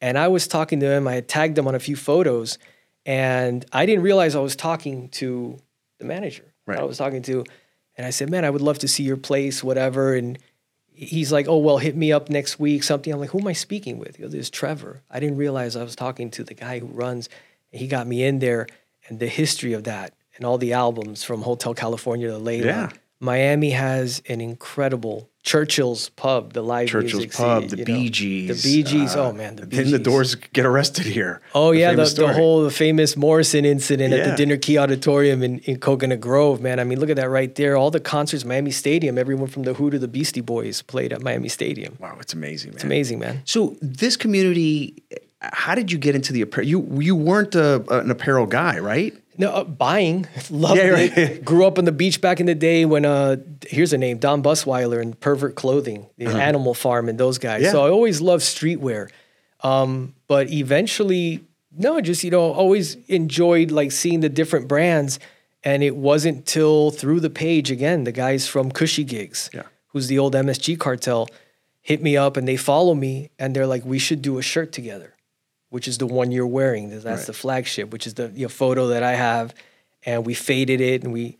And 0.00 0.16
I 0.16 0.28
was 0.28 0.46
talking 0.46 0.80
to 0.80 0.86
him, 0.86 1.08
I 1.08 1.14
had 1.14 1.28
tagged 1.28 1.58
him 1.58 1.66
on 1.66 1.74
a 1.74 1.80
few 1.80 1.96
photos, 1.96 2.58
and 3.04 3.64
I 3.72 3.86
didn't 3.86 4.02
realize 4.04 4.34
I 4.34 4.40
was 4.40 4.54
talking 4.54 5.08
to 5.10 5.58
the 5.98 6.04
manager. 6.04 6.44
Right. 6.66 6.78
I 6.78 6.84
was 6.84 6.98
talking 6.98 7.22
to, 7.22 7.44
and 7.96 8.06
I 8.06 8.10
said, 8.10 8.30
Man, 8.30 8.44
I 8.44 8.50
would 8.50 8.60
love 8.60 8.78
to 8.80 8.88
see 8.88 9.02
your 9.02 9.16
place, 9.16 9.64
whatever. 9.64 10.14
And 10.14 10.38
he's 10.92 11.32
like, 11.32 11.48
Oh, 11.48 11.58
well, 11.58 11.78
hit 11.78 11.96
me 11.96 12.12
up 12.12 12.28
next 12.28 12.60
week, 12.60 12.82
something. 12.82 13.12
I'm 13.12 13.18
like, 13.18 13.30
Who 13.30 13.40
am 13.40 13.46
I 13.48 13.54
speaking 13.54 13.98
with? 13.98 14.16
He 14.16 14.22
goes, 14.22 14.32
This 14.32 14.42
is 14.42 14.50
Trevor. 14.50 15.02
I 15.10 15.20
didn't 15.20 15.38
realize 15.38 15.74
I 15.74 15.82
was 15.82 15.96
talking 15.96 16.30
to 16.32 16.44
the 16.44 16.54
guy 16.54 16.78
who 16.78 16.86
runs. 16.86 17.28
And 17.72 17.80
he 17.80 17.88
got 17.88 18.06
me 18.06 18.22
in 18.22 18.38
there, 18.38 18.66
and 19.08 19.18
the 19.18 19.26
history 19.26 19.72
of 19.72 19.84
that 19.84 20.14
and 20.36 20.46
all 20.46 20.56
the 20.56 20.72
albums 20.72 21.24
from 21.24 21.42
Hotel 21.42 21.74
California 21.74 22.28
to 22.28 22.38
Layla. 22.38 22.64
Yeah. 22.64 22.90
Miami 23.20 23.70
has 23.70 24.22
an 24.28 24.40
incredible 24.40 25.28
Churchill's 25.42 26.10
Pub, 26.10 26.52
the 26.52 26.62
live 26.62 26.88
Churchill's 26.88 27.14
music 27.14 27.32
Pub, 27.32 27.62
scene, 27.62 27.78
the 27.78 27.84
Bee. 27.84 28.10
Gees. 28.10 28.62
the 28.62 28.68
Bee 28.68 28.82
Gees. 28.82 29.16
uh, 29.16 29.28
oh 29.28 29.32
man, 29.32 29.56
the 29.56 29.66
Bee 29.66 29.76
Then 29.78 29.90
the 29.90 29.98
Doors 29.98 30.34
get 30.34 30.66
arrested 30.66 31.06
here. 31.06 31.40
Oh 31.54 31.72
yeah, 31.72 31.94
the, 31.94 32.04
the 32.04 32.32
whole 32.32 32.62
the 32.62 32.70
famous 32.70 33.16
Morrison 33.16 33.64
incident 33.64 34.12
at 34.12 34.28
the 34.28 34.36
Dinner 34.36 34.56
Key 34.56 34.78
Auditorium 34.78 35.42
in, 35.42 35.58
in 35.60 35.78
Coconut 35.78 36.20
Grove, 36.20 36.60
man. 36.60 36.78
I 36.78 36.84
mean, 36.84 37.00
look 37.00 37.08
at 37.08 37.16
that 37.16 37.30
right 37.30 37.52
there. 37.54 37.76
All 37.76 37.90
the 37.90 37.98
concerts, 37.98 38.44
Miami 38.44 38.70
Stadium. 38.70 39.16
Everyone 39.16 39.48
from 39.48 39.62
the 39.62 39.74
Who 39.74 39.90
to 39.90 39.98
the 39.98 40.08
Beastie 40.08 40.42
Boys 40.42 40.82
played 40.82 41.12
at 41.12 41.22
Miami 41.22 41.48
Stadium. 41.48 41.96
Wow, 41.98 42.18
it's 42.20 42.34
amazing, 42.34 42.72
man. 42.72 42.76
It's 42.76 42.84
amazing, 42.84 43.18
man. 43.18 43.40
So 43.44 43.76
this 43.80 44.16
community, 44.18 45.02
how 45.40 45.74
did 45.74 45.90
you 45.90 45.98
get 45.98 46.14
into 46.14 46.32
the 46.32 46.42
apparel? 46.42 46.68
You 46.68 47.00
you 47.00 47.16
weren't 47.16 47.54
a, 47.54 47.82
an 47.90 48.10
apparel 48.10 48.46
guy, 48.46 48.78
right? 48.78 49.16
No, 49.38 49.52
uh, 49.52 49.64
buying, 49.64 50.26
loved 50.50 50.76
Yeah, 50.78 50.96
it. 50.96 51.44
Grew 51.44 51.64
up 51.64 51.78
on 51.78 51.84
the 51.84 51.92
beach 51.92 52.20
back 52.20 52.40
in 52.40 52.46
the 52.46 52.54
day 52.56 52.84
when 52.84 53.04
uh, 53.04 53.36
here's 53.66 53.92
a 53.92 53.98
name, 53.98 54.18
Don 54.18 54.42
Busweiler 54.42 55.00
and 55.00 55.18
Pervert 55.18 55.54
Clothing, 55.54 56.06
the 56.18 56.26
Animal 56.26 56.74
Farm, 56.74 57.08
and 57.08 57.18
those 57.18 57.38
guys. 57.38 57.62
Uh-huh. 57.62 57.64
Yeah. 57.66 57.70
So 57.72 57.86
I 57.86 57.90
always 57.90 58.20
loved 58.20 58.42
streetwear, 58.42 59.10
um, 59.62 60.14
but 60.26 60.50
eventually, 60.50 61.44
no, 61.76 62.00
just 62.00 62.24
you 62.24 62.30
know, 62.30 62.52
always 62.52 62.96
enjoyed 63.06 63.70
like 63.70 63.92
seeing 63.92 64.20
the 64.20 64.28
different 64.28 64.66
brands, 64.68 65.18
and 65.62 65.82
it 65.82 65.94
wasn't 65.96 66.44
till 66.46 66.90
through 66.90 67.20
the 67.20 67.30
page 67.30 67.70
again, 67.70 68.04
the 68.04 68.12
guys 68.12 68.46
from 68.48 68.70
Cushy 68.72 69.04
Gigs, 69.04 69.50
Yeah. 69.54 69.62
who's 69.88 70.08
the 70.08 70.18
old 70.18 70.34
MSG 70.34 70.78
cartel, 70.78 71.28
hit 71.80 72.02
me 72.02 72.16
up 72.16 72.36
and 72.36 72.46
they 72.46 72.56
follow 72.56 72.94
me, 72.94 73.30
and 73.38 73.54
they're 73.54 73.66
like, 73.66 73.84
we 73.84 73.98
should 73.98 74.20
do 74.22 74.38
a 74.38 74.42
shirt 74.42 74.72
together 74.72 75.14
which 75.70 75.86
is 75.88 75.98
the 75.98 76.06
one 76.06 76.30
you're 76.32 76.46
wearing. 76.46 76.90
That's 76.90 77.04
Right. 77.04 77.26
the 77.26 77.32
flagship, 77.32 77.90
which 77.92 78.06
is 78.06 78.14
the 78.14 78.30
you 78.34 78.42
know, 78.42 78.48
photo 78.48 78.88
that 78.88 79.02
I 79.02 79.12
have. 79.14 79.54
And 80.06 80.24
we 80.24 80.34
faded 80.34 80.80
it 80.80 81.02
and 81.04 81.12
we 81.12 81.36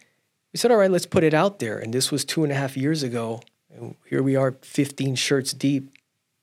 we 0.52 0.56
said, 0.58 0.70
all 0.70 0.78
right, 0.78 0.90
let's 0.90 1.06
put 1.06 1.24
it 1.24 1.34
out 1.34 1.58
there. 1.58 1.78
And 1.78 1.92
this 1.92 2.10
was 2.10 2.24
two 2.24 2.42
and 2.42 2.50
a 2.50 2.54
half 2.54 2.76
years 2.76 3.02
ago. 3.02 3.40
And 3.74 3.94
here 4.08 4.22
we 4.22 4.34
are, 4.34 4.56
15 4.62 5.14
shirts 5.14 5.52
deep, 5.52 5.90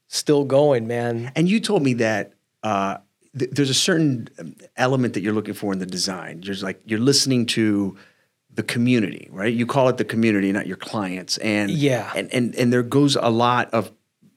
still 0.07 0.45
going, 0.45 0.85
man. 0.87 1.31
And 1.35 1.49
you 1.49 1.59
told 1.59 1.81
me 1.81 1.93
that 1.95 2.33
uh, 2.61 2.97
th- 3.37 3.49
there's 3.51 3.71
a 3.71 3.73
certain 3.75 4.29
element 4.77 5.15
that 5.15 5.21
you're 5.21 5.33
looking 5.33 5.55
for 5.55 5.73
in 5.73 5.79
the 5.79 5.85
design. 5.87 6.41
You're 6.43 6.55
like 6.57 6.81
you're 6.85 6.99
listening 6.99 7.47
to 7.47 7.97
the 8.53 8.63
community, 8.63 9.27
right? 9.31 9.53
You 9.53 9.65
call 9.65 9.89
it 9.89 9.97
the 9.97 10.05
community, 10.05 10.51
not 10.51 10.65
your 10.67 10.77
clients. 10.77 11.37
And 11.39 11.69
Yeah. 11.71 12.11
and 12.15 12.31
and 12.33 12.55
and 12.55 12.71
there 12.71 12.83
goes 12.83 13.15
a 13.15 13.29
lot 13.29 13.71
of 13.73 13.91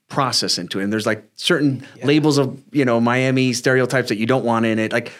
process 0.09 0.59
into 0.59 0.81
it. 0.81 0.85
And 0.85 0.93
there's 0.93 1.07
like 1.07 1.23
certain 1.37 1.87
labels 2.03 2.39
of 2.39 2.63
you 2.73 2.85
know 2.85 3.01
Miami 3.01 3.53
stereotypes 3.53 4.09
that 4.09 4.17
you 4.17 4.27
don't 4.27 4.45
want 4.45 4.67
in 4.67 4.79
it. 4.79 4.93
Like 4.93 5.13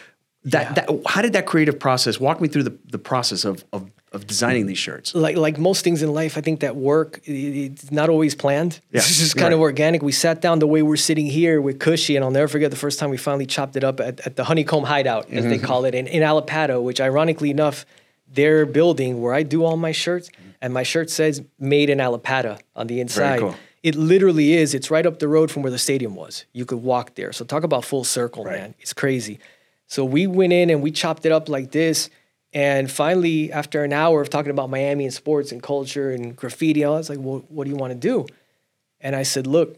that. 0.45 0.63
Yeah. 0.77 0.85
that 0.85 1.01
how 1.07 1.21
did 1.21 1.33
that 1.33 1.45
creative 1.45 1.79
process? 1.79 2.19
Walk 2.19 2.41
me 2.41 2.47
through 2.47 2.63
the 2.63 2.75
the 2.91 2.97
process 2.97 3.45
of 3.45 3.63
of, 3.71 3.89
of 4.13 4.25
designing 4.25 4.65
these 4.65 4.77
shirts. 4.79 5.13
Like 5.13 5.37
like 5.37 5.59
most 5.59 5.83
things 5.83 6.01
in 6.01 6.11
life, 6.13 6.37
I 6.37 6.41
think 6.41 6.61
that 6.61 6.75
work 6.75 7.19
it's 7.25 7.91
not 7.91 8.09
always 8.09 8.33
planned. 8.35 8.79
Yeah, 8.91 8.97
It's 9.01 9.17
just 9.19 9.35
you're 9.35 9.41
kind 9.43 9.53
of 9.53 9.59
organic. 9.59 10.01
We 10.01 10.11
sat 10.11 10.41
down 10.41 10.59
the 10.59 10.67
way 10.67 10.81
we're 10.81 10.95
sitting 10.95 11.27
here 11.27 11.61
with 11.61 11.77
Cushy, 11.79 12.15
and 12.15 12.25
I'll 12.25 12.31
never 12.31 12.47
forget 12.47 12.71
the 12.71 12.77
first 12.77 12.97
time 12.99 13.09
we 13.11 13.17
finally 13.17 13.45
chopped 13.45 13.75
it 13.75 13.83
up 13.83 13.99
at, 13.99 14.19
at 14.25 14.35
the 14.37 14.45
Honeycomb 14.45 14.85
Hideout, 14.85 15.29
as 15.29 15.41
Mm-hmm. 15.43 15.49
they 15.49 15.59
call 15.59 15.85
it, 15.85 15.93
in, 15.93 16.07
in 16.07 16.23
Allapattah, 16.23 16.81
which 16.81 16.99
ironically 16.99 17.51
enough, 17.51 17.85
their 18.31 18.65
building 18.65 19.21
where 19.21 19.33
I 19.33 19.43
do 19.43 19.63
all 19.63 19.77
my 19.77 19.91
shirts, 19.91 20.29
and 20.61 20.73
my 20.73 20.83
shirt 20.83 21.09
says 21.11 21.43
"Made 21.59 21.89
in 21.91 21.99
Allapattah" 21.99 22.59
on 22.75 22.87
the 22.87 23.01
inside. 23.01 23.39
cool. 23.41 23.55
It 23.83 23.95
literally 23.95 24.53
is. 24.53 24.73
It's 24.73 24.91
right 24.91 25.05
up 25.05 25.19
the 25.19 25.27
road 25.27 25.49
from 25.51 25.63
where 25.63 25.71
the 25.71 25.77
stadium 25.77 26.15
was. 26.15 26.45
You 26.53 26.65
could 26.65 26.79
walk 26.83 27.15
there. 27.15 27.31
So 27.31 27.45
talk 27.45 27.63
about 27.63 27.85
full 27.85 28.03
circle, 28.03 28.43
Right. 28.43 28.59
man. 28.59 28.75
It's 28.79 28.93
crazy. 28.93 29.39
So 29.87 30.03
we 30.05 30.27
went 30.27 30.53
in 30.53 30.69
and 30.69 30.81
we 30.81 30.91
chopped 30.91 31.25
it 31.25 31.31
up 31.31 31.49
like 31.49 31.71
this. 31.71 32.09
And 32.51 32.89
finally, 32.91 33.51
after 33.51 33.83
an 33.83 33.93
hour 33.93 34.21
of 34.21 34.29
talking 34.29 34.51
about 34.51 34.69
Miami 34.69 35.05
and 35.05 35.13
sports 35.13 35.51
and 35.51 35.61
culture 35.63 36.11
and 36.11 36.35
graffiti, 36.35 36.83
I 36.83 36.89
was 36.89 37.09
like, 37.09 37.19
well, 37.21 37.45
what 37.49 37.65
do 37.65 37.69
you 37.69 37.75
want 37.77 37.91
to 37.93 37.99
do? 37.99 38.25
And 38.99 39.15
I 39.15 39.23
said, 39.23 39.47
look, 39.47 39.77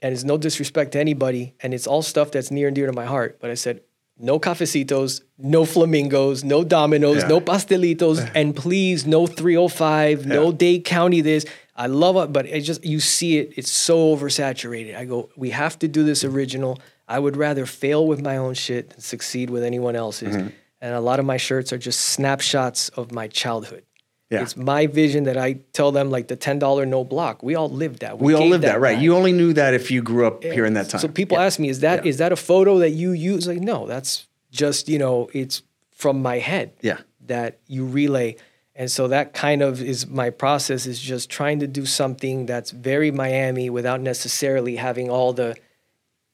and 0.00 0.12
it's 0.14 0.24
no 0.24 0.36
disrespect 0.38 0.92
to 0.92 1.00
anybody, 1.00 1.54
and 1.60 1.74
it's 1.74 1.86
all 1.86 2.02
stuff 2.02 2.30
that's 2.30 2.50
near 2.50 2.68
and 2.68 2.74
dear 2.74 2.86
to 2.86 2.92
my 2.92 3.04
heart. 3.04 3.38
But 3.40 3.50
I 3.50 3.54
said, 3.54 3.80
no 4.18 4.38
cafecitos, 4.38 5.22
no 5.38 5.64
flamingos, 5.64 6.44
no 6.44 6.62
dominoes, 6.62 7.22
Yeah. 7.22 7.28
no 7.28 7.40
pastelitos, 7.40 8.30
and 8.34 8.54
please 8.54 9.06
no 9.06 9.26
305, 9.26 10.24
no 10.26 10.50
Yeah. 10.50 10.56
Dade 10.56 10.84
County 10.84 11.20
this. 11.20 11.44
I 11.76 11.86
love 11.88 12.16
it, 12.16 12.32
but 12.32 12.46
it 12.46 12.60
just 12.60 12.84
you 12.84 13.00
see 13.00 13.38
it, 13.38 13.54
it's 13.56 13.70
so 13.70 14.14
oversaturated. 14.16 14.96
I 14.96 15.04
go, 15.04 15.28
we 15.36 15.50
have 15.50 15.78
to 15.80 15.88
do 15.88 16.04
this 16.04 16.22
original. 16.24 16.78
I 17.08 17.18
would 17.18 17.36
rather 17.36 17.66
fail 17.66 18.06
with 18.06 18.20
my 18.22 18.36
own 18.36 18.54
shit 18.54 18.90
than 18.90 19.00
succeed 19.00 19.50
with 19.50 19.62
anyone 19.64 19.96
else's. 19.96 20.36
Mm-hmm. 20.36 20.48
And 20.80 20.94
a 20.94 21.00
lot 21.00 21.18
of 21.18 21.26
my 21.26 21.36
shirts 21.36 21.72
are 21.72 21.78
just 21.78 22.00
snapshots 22.00 22.90
of 22.90 23.10
my 23.12 23.26
childhood. 23.28 23.84
Yeah. 24.30 24.42
It's 24.42 24.56
my 24.56 24.86
vision 24.86 25.24
that 25.24 25.36
I 25.36 25.54
tell 25.72 25.92
them 25.92 26.10
like 26.10 26.28
the 26.28 26.36
ten 26.36 26.58
dollar 26.58 26.86
no 26.86 27.04
block. 27.04 27.42
We 27.42 27.54
all 27.54 27.68
lived 27.68 28.00
that. 28.00 28.18
We 28.18 28.34
all 28.34 28.46
lived 28.46 28.64
that, 28.64 28.80
right? 28.80 28.94
back. 28.94 29.02
You 29.02 29.14
only 29.16 29.32
knew 29.32 29.52
that 29.52 29.74
if 29.74 29.90
you 29.90 30.02
grew 30.02 30.26
up 30.26 30.42
here 30.42 30.64
in 30.64 30.74
that 30.74 30.88
time. 30.88 31.00
So 31.00 31.08
people 31.08 31.38
Yeah. 31.38 31.44
ask 31.44 31.58
me, 31.58 31.68
is 31.68 31.80
that 31.80 32.06
is 32.06 32.16
Yeah. 32.16 32.26
that 32.28 32.32
a 32.32 32.36
photo 32.36 32.78
that 32.78 32.90
you 32.90 33.12
use? 33.12 33.46
Like, 33.46 33.60
no, 33.60 33.86
that's 33.86 34.26
just 34.50 34.88
you 34.88 34.98
know, 34.98 35.28
it's 35.32 35.62
from 35.90 36.22
my 36.22 36.38
head. 36.38 36.72
Yeah. 36.80 36.98
That 37.26 37.58
you 37.66 37.84
relay, 37.86 38.36
and 38.76 38.90
so 38.90 39.08
that 39.08 39.32
kind 39.34 39.62
of 39.62 39.80
is 39.80 40.06
my 40.06 40.30
process. 40.30 40.86
Is 40.86 41.00
just 41.00 41.30
trying 41.30 41.60
to 41.60 41.66
do 41.66 41.86
something 41.86 42.46
that's 42.46 42.70
very 42.70 43.10
Miami 43.10 43.70
without 43.70 44.00
necessarily 44.00 44.76
having 44.76 45.10
all 45.10 45.32
the 45.32 45.56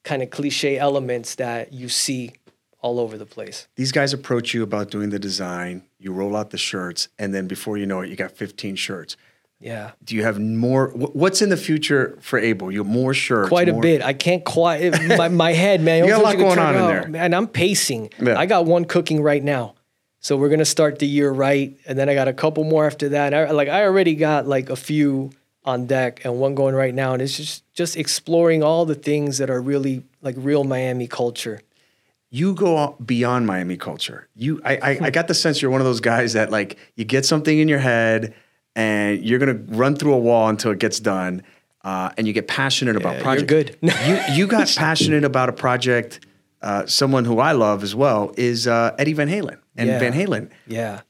kind 0.03 0.21
of 0.23 0.29
cliche 0.29 0.77
elements 0.77 1.35
that 1.35 1.71
you 1.73 1.87
see 1.89 2.33
all 2.81 2.99
over 2.99 3.15
the 3.15 3.25
place. 3.27 3.67
these 3.75 3.91
guys 3.91 4.11
approach 4.11 4.55
you 4.55 4.63
about 4.63 4.89
doing 4.89 5.11
the 5.11 5.19
design, 5.19 5.83
you 5.99 6.11
roll 6.11 6.35
out 6.35 6.49
the 6.49 6.57
shirts, 6.57 7.09
and 7.19 7.31
then 7.31 7.47
before 7.47 7.77
you 7.77 7.85
know 7.85 8.01
it, 8.01 8.09
you 8.09 8.15
got 8.15 8.31
15 8.31 8.75
shirts. 8.75 9.15
Yeah. 9.59 9.91
Do 10.03 10.15
you 10.15 10.23
have 10.23 10.39
more? 10.39 10.87
What's 10.89 11.43
in 11.43 11.49
the 11.49 11.57
future 11.57 12.17
for 12.21 12.39
Abel? 12.39 12.71
You 12.71 12.79
have 12.79 12.87
more 12.91 13.13
shirts? 13.13 13.49
quite 13.49 13.69
a 13.69 13.73
more- 13.73 13.81
bit. 13.83 14.01
I 14.01 14.13
can't 14.13 14.43
quite 14.43 14.99
my, 15.15 15.27
my 15.27 15.53
head, 15.53 15.81
man. 15.81 16.03
You 16.05 16.09
got 16.09 16.21
a 16.21 16.23
lot 16.23 16.37
going 16.37 16.57
on 16.57 16.75
in 16.75 16.87
there. 16.87 17.07
man. 17.07 17.33
I'm 17.35 17.47
pacing. 17.47 18.09
Yeah. 18.19 18.39
I 18.39 18.47
got 18.47 18.65
one 18.65 18.85
cooking 18.85 19.21
right 19.21 19.43
now, 19.43 19.75
so 20.21 20.37
we're 20.37 20.49
gonna 20.49 20.65
start 20.65 20.99
the 20.99 21.07
year 21.07 21.31
right, 21.31 21.75
and 21.87 21.97
then 21.97 22.07
I 22.07 22.13
got 22.13 22.27
a 22.27 22.33
couple 22.33 22.63
more 22.63 22.85
after 22.85 23.09
that. 23.09 23.33
I, 23.33 23.49
like 23.49 23.67
I 23.67 23.83
already 23.83 24.13
got 24.13 24.47
like 24.47 24.69
a 24.69 24.75
few 24.75 25.31
on 25.65 25.87
deck 25.87 26.23
and 26.23 26.39
one 26.39 26.53
going 26.53 26.75
right 26.75 26.93
now, 26.93 27.13
and 27.13 27.21
it's 27.21 27.35
just 27.35 27.63
just 27.73 27.97
exploring 27.97 28.61
all 28.61 28.85
the 28.85 28.95
things 28.95 29.39
that 29.39 29.49
are 29.49 29.59
really 29.59 30.03
like 30.21 30.35
real 30.37 30.63
Miami 30.63 31.07
culture. 31.07 31.59
You 32.29 32.53
go 32.53 32.95
beyond 33.03 33.45
Miami 33.47 33.75
culture. 33.75 34.29
You, 34.35 34.61
I, 34.63 34.77
I, 34.77 34.99
I 35.01 35.09
got 35.09 35.27
the 35.27 35.33
sense 35.33 35.61
you're 35.61 35.69
one 35.69 35.81
of 35.81 35.85
those 35.85 35.99
guys 35.99 36.33
that 36.33 36.49
like 36.49 36.77
you 36.95 37.03
get 37.03 37.25
something 37.25 37.57
in 37.57 37.67
your 37.67 37.79
head, 37.79 38.35
and 38.75 39.25
you're 39.25 39.39
gonna 39.39 39.59
run 39.69 39.95
through 39.95 40.13
a 40.13 40.19
wall 40.19 40.49
until 40.49 40.69
it 40.69 40.77
gets 40.77 40.99
done, 40.99 41.41
uh, 41.83 42.11
and 42.15 42.27
you 42.27 42.33
get 42.33 42.47
passionate 42.47 42.95
about 42.95 43.15
you're 43.15 43.23
projects. 43.23 43.49
good. 43.49 43.77
you 43.81 44.19
you 44.35 44.47
got 44.47 44.71
passionate 44.77 45.23
about 45.23 45.49
a 45.49 45.53
project. 45.53 46.27
Uh, 46.61 46.85
someone 46.85 47.25
who 47.25 47.39
I 47.39 47.53
love 47.53 47.81
as 47.81 47.95
well 47.95 48.35
is 48.37 48.67
uh, 48.67 48.95
Eddie 48.99 49.13
Van 49.13 49.27
Halen 49.27 49.57
and 49.81 49.89
Yeah. 49.89 49.99
Van 49.99 50.13
Halen. 50.13 50.49
Yeah. 50.67 51.01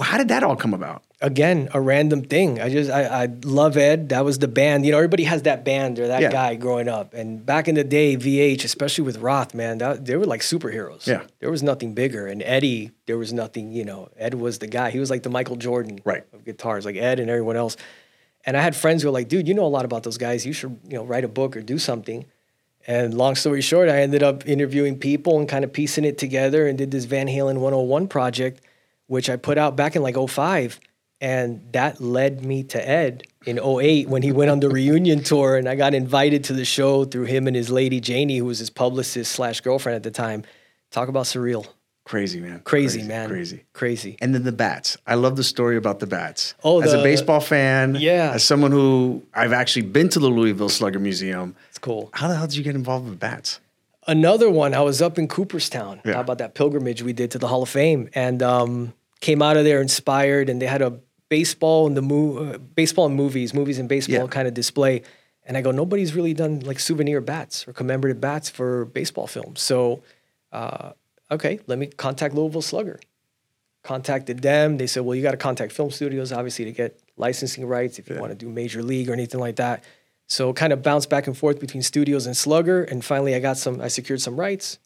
How 0.00 0.18
did 0.18 0.28
that 0.28 0.42
all 0.42 0.56
come 0.56 0.74
about? 0.74 1.02
again 1.20 1.68
a 1.72 1.80
random 1.80 2.20
thing 2.22 2.60
i 2.60 2.68
just 2.68 2.90
I, 2.90 3.22
I 3.22 3.28
love 3.44 3.78
ed 3.78 4.10
that 4.10 4.24
was 4.26 4.38
the 4.40 4.48
band 4.48 4.84
you 4.84 4.90
know 4.92 4.98
everybody 4.98 5.24
has 5.24 5.42
that 5.42 5.64
band 5.64 5.98
or 5.98 6.08
that 6.08 6.20
Yeah. 6.20 6.30
guy 6.30 6.54
growing 6.56 6.86
up 6.88 7.14
and 7.14 7.46
back 7.46 7.66
in 7.66 7.76
the 7.76 7.84
day 7.84 8.14
vh 8.16 8.62
especially 8.62 9.04
with 9.04 9.18
roth 9.18 9.54
man 9.54 9.78
that, 9.78 10.04
they 10.04 10.16
were 10.16 10.26
like 10.26 10.42
superheroes 10.42 11.06
Yeah. 11.06 11.22
there 11.40 11.50
was 11.50 11.62
nothing 11.62 11.94
bigger 11.94 12.26
and 12.26 12.42
eddie 12.42 12.90
there 13.06 13.16
was 13.16 13.32
nothing 13.32 13.72
you 13.72 13.84
know 13.86 14.08
ed 14.18 14.34
was 14.34 14.58
the 14.58 14.66
guy 14.66 14.90
he 14.90 14.98
was 14.98 15.08
like 15.08 15.22
the 15.22 15.30
michael 15.30 15.56
jordan 15.56 15.98
Right. 16.04 16.24
of 16.34 16.44
guitars 16.44 16.84
like 16.84 16.96
ed 16.96 17.20
and 17.20 17.30
everyone 17.30 17.56
else 17.56 17.76
and 18.44 18.54
i 18.54 18.60
had 18.60 18.76
friends 18.76 19.02
who 19.02 19.08
were 19.08 19.12
like 19.14 19.28
dude 19.28 19.48
you 19.48 19.54
know 19.54 19.64
a 19.64 19.74
lot 19.78 19.86
about 19.86 20.02
those 20.02 20.18
guys 20.18 20.44
you 20.44 20.52
should 20.52 20.76
you 20.88 20.98
know 20.98 21.04
write 21.04 21.24
a 21.24 21.28
book 21.28 21.56
or 21.56 21.62
do 21.62 21.78
something 21.78 22.26
and 22.86 23.14
long 23.14 23.34
story 23.34 23.60
short, 23.60 23.88
I 23.88 24.00
ended 24.02 24.22
up 24.22 24.46
interviewing 24.46 24.98
people 24.98 25.38
and 25.38 25.48
kind 25.48 25.64
of 25.64 25.72
piecing 25.72 26.04
it 26.04 26.18
together 26.18 26.66
and 26.66 26.76
did 26.78 26.90
this 26.90 27.04
Van 27.04 27.26
Halen 27.26 27.54
101 27.58 28.08
project, 28.08 28.60
which 29.06 29.30
I 29.30 29.36
put 29.36 29.58
out 29.58 29.76
back 29.76 29.96
in 29.96 30.02
like 30.02 30.16
05. 30.16 30.78
And 31.20 31.62
that 31.72 32.00
led 32.02 32.44
me 32.44 32.64
to 32.64 32.86
Ed 32.88 33.22
in 33.46 33.58
08 33.58 34.08
when 34.08 34.22
he 34.22 34.32
went 34.32 34.50
on 34.50 34.60
the 34.60 34.68
reunion 34.80 35.22
tour. 35.22 35.56
And 35.56 35.68
I 35.68 35.74
got 35.74 35.94
invited 35.94 36.44
to 36.44 36.52
the 36.52 36.64
show 36.66 37.04
through 37.04 37.24
him 37.24 37.46
and 37.46 37.56
his 37.56 37.70
lady, 37.70 38.00
Janie, 38.00 38.38
who 38.38 38.44
was 38.44 38.58
his 38.58 38.68
publicist 38.68 39.32
slash 39.32 39.60
girlfriend 39.62 39.96
at 39.96 40.02
the 40.02 40.10
time. 40.10 40.44
Talk 40.90 41.08
about 41.08 41.24
surreal. 41.24 41.66
Crazy 42.04 42.38
man, 42.38 42.60
Crazy, 42.64 43.02
man. 43.02 43.30
crazy. 43.30 43.64
Crazy. 43.72 44.18
And 44.20 44.34
then 44.34 44.42
the 44.42 44.52
bats. 44.52 44.98
I 45.06 45.14
love 45.14 45.36
the 45.36 45.42
story 45.44 45.78
about 45.78 46.00
the 46.00 46.06
bats. 46.06 46.52
Oh, 46.62 46.82
as 46.82 46.92
a 46.92 47.02
baseball 47.02 47.40
fan, 47.40 47.94
Yeah. 47.94 48.32
as 48.34 48.44
someone 48.44 48.72
who 48.72 49.22
I've 49.32 49.54
actually 49.54 49.86
been 49.86 50.10
to 50.10 50.18
the 50.18 50.28
Louisville 50.28 50.68
Slugger 50.68 50.98
Museum. 50.98 51.56
Cool. 51.84 52.08
How 52.14 52.28
the 52.28 52.34
hell 52.36 52.46
did 52.46 52.56
you 52.56 52.64
get 52.64 52.74
involved 52.74 53.06
with 53.06 53.20
bats? 53.20 53.60
Another 54.06 54.48
one, 54.48 54.72
I 54.72 54.80
was 54.80 55.02
up 55.02 55.18
in 55.18 55.28
Cooperstown. 55.28 56.00
Yeah. 56.02 56.14
How 56.14 56.20
about 56.22 56.38
that 56.38 56.54
pilgrimage 56.54 57.02
we 57.02 57.12
did 57.12 57.30
to 57.32 57.38
the 57.38 57.46
Hall 57.46 57.62
of 57.62 57.68
Fame? 57.68 58.08
And 58.14 58.42
um, 58.42 58.94
came 59.20 59.42
out 59.42 59.58
of 59.58 59.64
there 59.64 59.82
inspired, 59.82 60.48
and 60.48 60.62
they 60.62 60.66
had 60.66 60.80
a 60.80 60.98
baseball 61.28 61.86
and 61.86 61.94
the 61.94 62.00
mo- 62.00 62.36
uh, 62.38 62.56
baseball 62.58 63.04
and 63.04 63.14
movies, 63.14 63.52
movies 63.52 63.78
and 63.78 63.86
baseball 63.86 64.16
Yeah. 64.16 64.26
kind 64.28 64.48
of 64.48 64.54
display. 64.54 65.02
And 65.44 65.58
I 65.58 65.60
go, 65.60 65.72
nobody's 65.72 66.14
really 66.14 66.32
done 66.32 66.60
like 66.60 66.80
souvenir 66.80 67.20
bats 67.20 67.68
or 67.68 67.74
commemorative 67.74 68.18
bats 68.18 68.48
for 68.48 68.86
baseball 68.86 69.26
films. 69.26 69.60
So, 69.60 70.02
uh, 70.52 70.92
okay, 71.30 71.60
let 71.66 71.78
me 71.78 71.88
contact 71.88 72.34
Louisville 72.34 72.62
Slugger. 72.62 72.98
Contacted 73.82 74.40
them. 74.40 74.78
They 74.78 74.86
said, 74.86 75.04
well, 75.04 75.14
you 75.14 75.22
got 75.22 75.32
to 75.32 75.36
contact 75.36 75.72
film 75.72 75.90
studios, 75.90 76.32
obviously, 76.32 76.64
to 76.64 76.72
get 76.72 76.98
licensing 77.18 77.66
rights 77.66 77.98
if 77.98 78.08
you 78.08 78.16
want 78.18 78.30
to 78.32 78.36
do 78.38 78.48
major 78.48 78.82
league 78.82 79.10
or 79.10 79.12
anything 79.12 79.38
like 79.40 79.56
that. 79.56 79.84
So 80.26 80.52
kind 80.52 80.72
of 80.72 80.82
bounced 80.82 81.10
back 81.10 81.26
and 81.26 81.36
forth 81.36 81.60
between 81.60 81.82
studios 81.82 82.26
and 82.26 82.36
Slugger. 82.36 82.82
And 82.82 83.04
finally, 83.04 83.34
I 83.34 83.40
got 83.40 83.58
some, 83.58 83.80
I 83.80 83.88
secured 83.88 84.20
some 84.20 84.38
rights, 84.38 84.78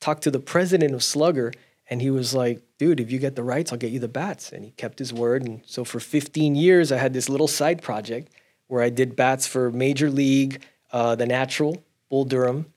talked 0.00 0.22
to 0.24 0.30
the 0.30 0.40
president 0.40 0.94
of 0.94 1.04
Slugger, 1.04 1.52
and 1.88 2.00
he 2.00 2.10
was 2.10 2.34
like, 2.34 2.62
dude, 2.78 3.00
if 3.00 3.10
you 3.10 3.18
get 3.18 3.36
the 3.36 3.42
rights, 3.42 3.72
I'll 3.72 3.78
get 3.78 3.90
you 3.90 4.00
the 4.00 4.08
bats. 4.08 4.52
And 4.52 4.64
he 4.64 4.70
kept 4.72 4.98
his 4.98 5.12
word. 5.12 5.44
And 5.44 5.62
so 5.66 5.84
for 5.84 6.00
15 6.00 6.54
years, 6.54 6.92
I 6.92 6.98
had 6.98 7.12
this 7.12 7.28
little 7.28 7.48
side 7.48 7.82
project 7.82 8.32
where 8.68 8.82
I 8.82 8.90
did 8.90 9.16
bats 9.16 9.46
for 9.46 9.70
Major 9.72 10.10
League, 10.10 10.62
uh, 10.92 11.16
The 11.16 11.26
Natural, 11.26 11.82
Bull 12.08 12.24
Durham. 12.24 12.72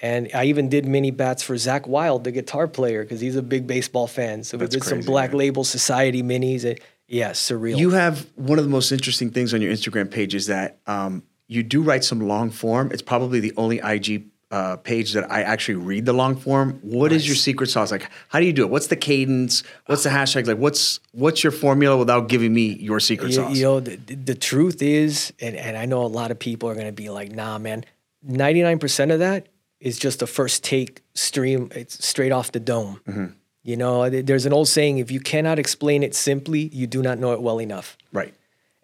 And 0.00 0.30
I 0.34 0.44
even 0.44 0.68
did 0.68 0.86
mini 0.86 1.10
bats 1.10 1.42
for 1.42 1.54
Zakk 1.54 1.86
Wylde, 1.86 2.24
the 2.24 2.32
guitar 2.32 2.66
player, 2.66 3.02
because 3.02 3.20
he's 3.20 3.36
a 3.36 3.42
big 3.42 3.66
baseball 3.66 4.06
fan. 4.06 4.42
So 4.42 4.56
That's 4.56 4.74
we 4.74 4.80
did 4.80 4.88
some 4.88 5.00
Black 5.00 5.30
man. 5.30 5.38
Label 5.38 5.64
Society 5.64 6.22
minis. 6.22 6.64
And, 6.64 6.80
yeah, 7.06 7.30
surreal. 7.30 7.78
You 7.78 7.90
have 7.90 8.26
one 8.36 8.58
of 8.58 8.64
the 8.64 8.70
most 8.70 8.90
interesting 8.90 9.30
things 9.30 9.52
on 9.54 9.60
your 9.60 9.72
Instagram 9.72 10.10
page 10.10 10.34
is 10.34 10.46
that 10.46 10.78
um, 10.86 11.22
you 11.52 11.62
do 11.62 11.82
write 11.82 12.04
some 12.04 12.20
long 12.20 12.50
form. 12.50 12.90
It's 12.92 13.02
probably 13.02 13.40
the 13.40 13.52
only 13.56 13.78
IG 13.78 14.24
uh, 14.50 14.76
page 14.76 15.12
that 15.12 15.30
I 15.30 15.42
actually 15.42 15.76
read 15.76 16.04
the 16.04 16.12
long 16.12 16.36
form. 16.36 16.78
What 16.82 17.10
is 17.10 17.26
your 17.26 17.36
secret 17.36 17.68
sauce? 17.70 17.90
Like, 17.90 18.08
how 18.28 18.38
do 18.38 18.46
you 18.46 18.52
do 18.52 18.62
it? 18.62 18.70
What's 18.70 18.88
the 18.88 18.96
cadence? 18.96 19.62
What's 19.86 20.02
the 20.02 20.10
hashtag? 20.10 20.46
Like, 20.46 20.58
what's 20.58 21.00
what's 21.12 21.42
your 21.42 21.52
formula 21.52 21.96
without 21.96 22.28
giving 22.28 22.52
me 22.52 22.74
your 22.74 23.00
secret 23.00 23.28
you, 23.28 23.34
sauce? 23.34 23.56
you 23.56 23.64
know, 23.64 23.80
the, 23.80 23.96
the 23.96 24.34
truth 24.34 24.82
is, 24.82 25.32
and, 25.40 25.56
and 25.56 25.76
I 25.76 25.86
know 25.86 26.02
a 26.02 26.06
lot 26.06 26.30
of 26.30 26.38
people 26.38 26.68
are 26.68 26.74
going 26.74 26.86
to 26.86 26.92
be 26.92 27.08
like, 27.08 27.32
nah, 27.32 27.58
man, 27.58 27.84
99% 28.28 29.12
of 29.12 29.18
that 29.20 29.48
is 29.80 29.98
just 29.98 30.22
a 30.22 30.26
first 30.26 30.62
take 30.62 31.02
stream. 31.14 31.70
It's 31.74 32.04
straight 32.06 32.32
off 32.32 32.52
the 32.52 32.60
dome. 32.60 33.00
Mm-hmm. 33.08 33.26
You 33.64 33.76
know, 33.76 34.10
there's 34.10 34.44
an 34.44 34.52
old 34.52 34.68
saying 34.68 34.98
if 34.98 35.10
you 35.10 35.20
cannot 35.20 35.58
explain 35.58 36.02
it 36.02 36.14
simply, 36.14 36.68
you 36.72 36.86
do 36.86 37.00
not 37.00 37.18
know 37.18 37.32
it 37.32 37.40
well 37.40 37.60
enough. 37.60 37.96
right. 38.12 38.34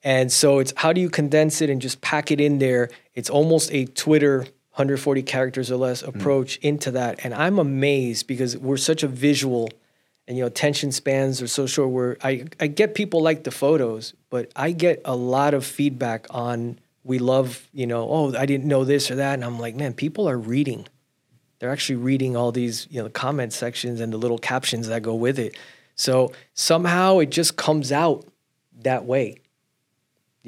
And 0.05 0.31
so 0.31 0.59
it's 0.59 0.73
how 0.77 0.93
do 0.93 1.01
you 1.01 1.11
condense 1.11 1.61
it 1.61 1.71
and 1.71 1.81
just 1.81 2.01
pack 2.01 2.31
it 2.31 2.41
in 2.41 2.59
there? 2.59 2.89
It's 3.15 3.31
almost 3.31 3.73
a 3.73 3.85
Twitter 3.87 4.39
140 4.39 5.23
characters 5.23 5.71
or 5.71 5.77
less 5.77 6.03
Mm-hmm. 6.03 6.19
approach 6.19 6.57
into 6.59 6.93
that. 6.93 7.25
And 7.25 7.35
I'm 7.35 7.59
amazed 7.59 8.27
because 8.27 8.57
we're 8.57 8.77
such 8.77 9.03
a 9.03 9.09
visual 9.09 9.71
and 10.29 10.37
you 10.37 10.43
know 10.43 10.47
attention 10.47 10.93
spans 10.93 11.41
are 11.41 11.49
so 11.49 11.67
short 11.67 11.91
where 11.91 12.17
I, 12.23 12.45
I 12.61 12.67
get 12.67 12.95
people 12.95 13.23
like 13.23 13.45
the 13.45 13.51
photos, 13.51 14.13
but 14.31 14.53
I 14.55 14.73
get 14.73 15.01
a 15.05 15.17
lot 15.17 15.55
of 15.55 15.65
feedback 15.65 16.27
on 16.31 16.79
we 17.03 17.19
love, 17.19 17.67
you 17.73 17.87
know, 17.87 18.07
oh, 18.09 18.37
I 18.37 18.45
didn't 18.45 18.67
know 18.67 18.85
this 18.85 19.11
or 19.11 19.17
that. 19.17 19.35
And 19.35 19.45
I'm 19.45 19.59
like, 19.59 19.75
man, 19.75 19.95
people 19.95 20.29
are 20.29 20.37
reading. 20.37 20.87
They're 21.59 21.71
actually 21.71 21.97
reading 21.97 22.37
all 22.37 22.53
these, 22.53 22.87
you 22.91 23.03
know, 23.03 23.09
comment 23.09 23.55
sections 23.55 24.01
and 24.01 24.13
the 24.13 24.19
little 24.19 24.39
captions 24.39 24.89
that 24.89 25.03
go 25.03 25.15
with 25.15 25.39
it. 25.39 25.57
So 25.95 26.33
somehow 26.53 27.19
it 27.19 27.31
just 27.31 27.57
comes 27.57 27.91
out 27.91 28.27
that 28.83 29.07
way 29.07 29.39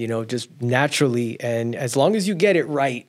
you 0.00 0.08
know, 0.08 0.24
just 0.24 0.48
naturally. 0.62 1.38
And 1.40 1.76
as 1.76 1.94
long 1.94 2.16
as 2.16 2.26
you 2.26 2.34
get 2.34 2.56
it 2.56 2.64
right, 2.64 3.06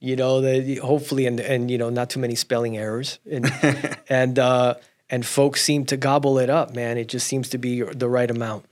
you 0.00 0.16
know, 0.16 0.40
that 0.40 0.78
hopefully, 0.78 1.26
and 1.26 1.38
and 1.38 1.70
you 1.70 1.76
know, 1.76 1.90
not 1.90 2.08
too 2.10 2.20
many 2.20 2.34
spelling 2.34 2.76
errors, 2.78 3.18
and 3.30 3.44
and 4.08 4.38
uh, 4.38 4.74
and 5.10 5.26
folks 5.26 5.60
seem 5.62 5.84
to 5.86 5.96
gobble 5.98 6.38
it 6.38 6.48
up, 6.48 6.74
man. 6.74 6.96
It 6.96 7.08
just 7.08 7.26
seems 7.26 7.50
to 7.50 7.58
be 7.58 7.82
the 7.82 8.08
right 8.08 8.30
amount. 8.30 8.64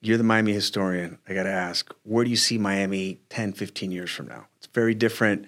You're 0.00 0.18
the 0.18 0.24
Miami 0.24 0.52
historian. 0.52 1.18
I 1.28 1.34
got 1.34 1.44
to 1.44 1.50
ask, 1.50 1.92
where 2.04 2.24
do 2.24 2.30
you 2.30 2.36
see 2.36 2.58
Miami 2.58 3.18
10, 3.30 3.54
15 3.54 3.90
years 3.90 4.10
from 4.10 4.28
now? 4.28 4.46
It's 4.58 4.68
very 4.68 4.94
different 4.94 5.46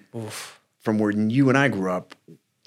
from 0.79 0.99
where 0.99 1.11
you 1.11 1.49
and 1.49 1.57
I 1.57 1.69
grew 1.69 1.91
up. 1.91 2.13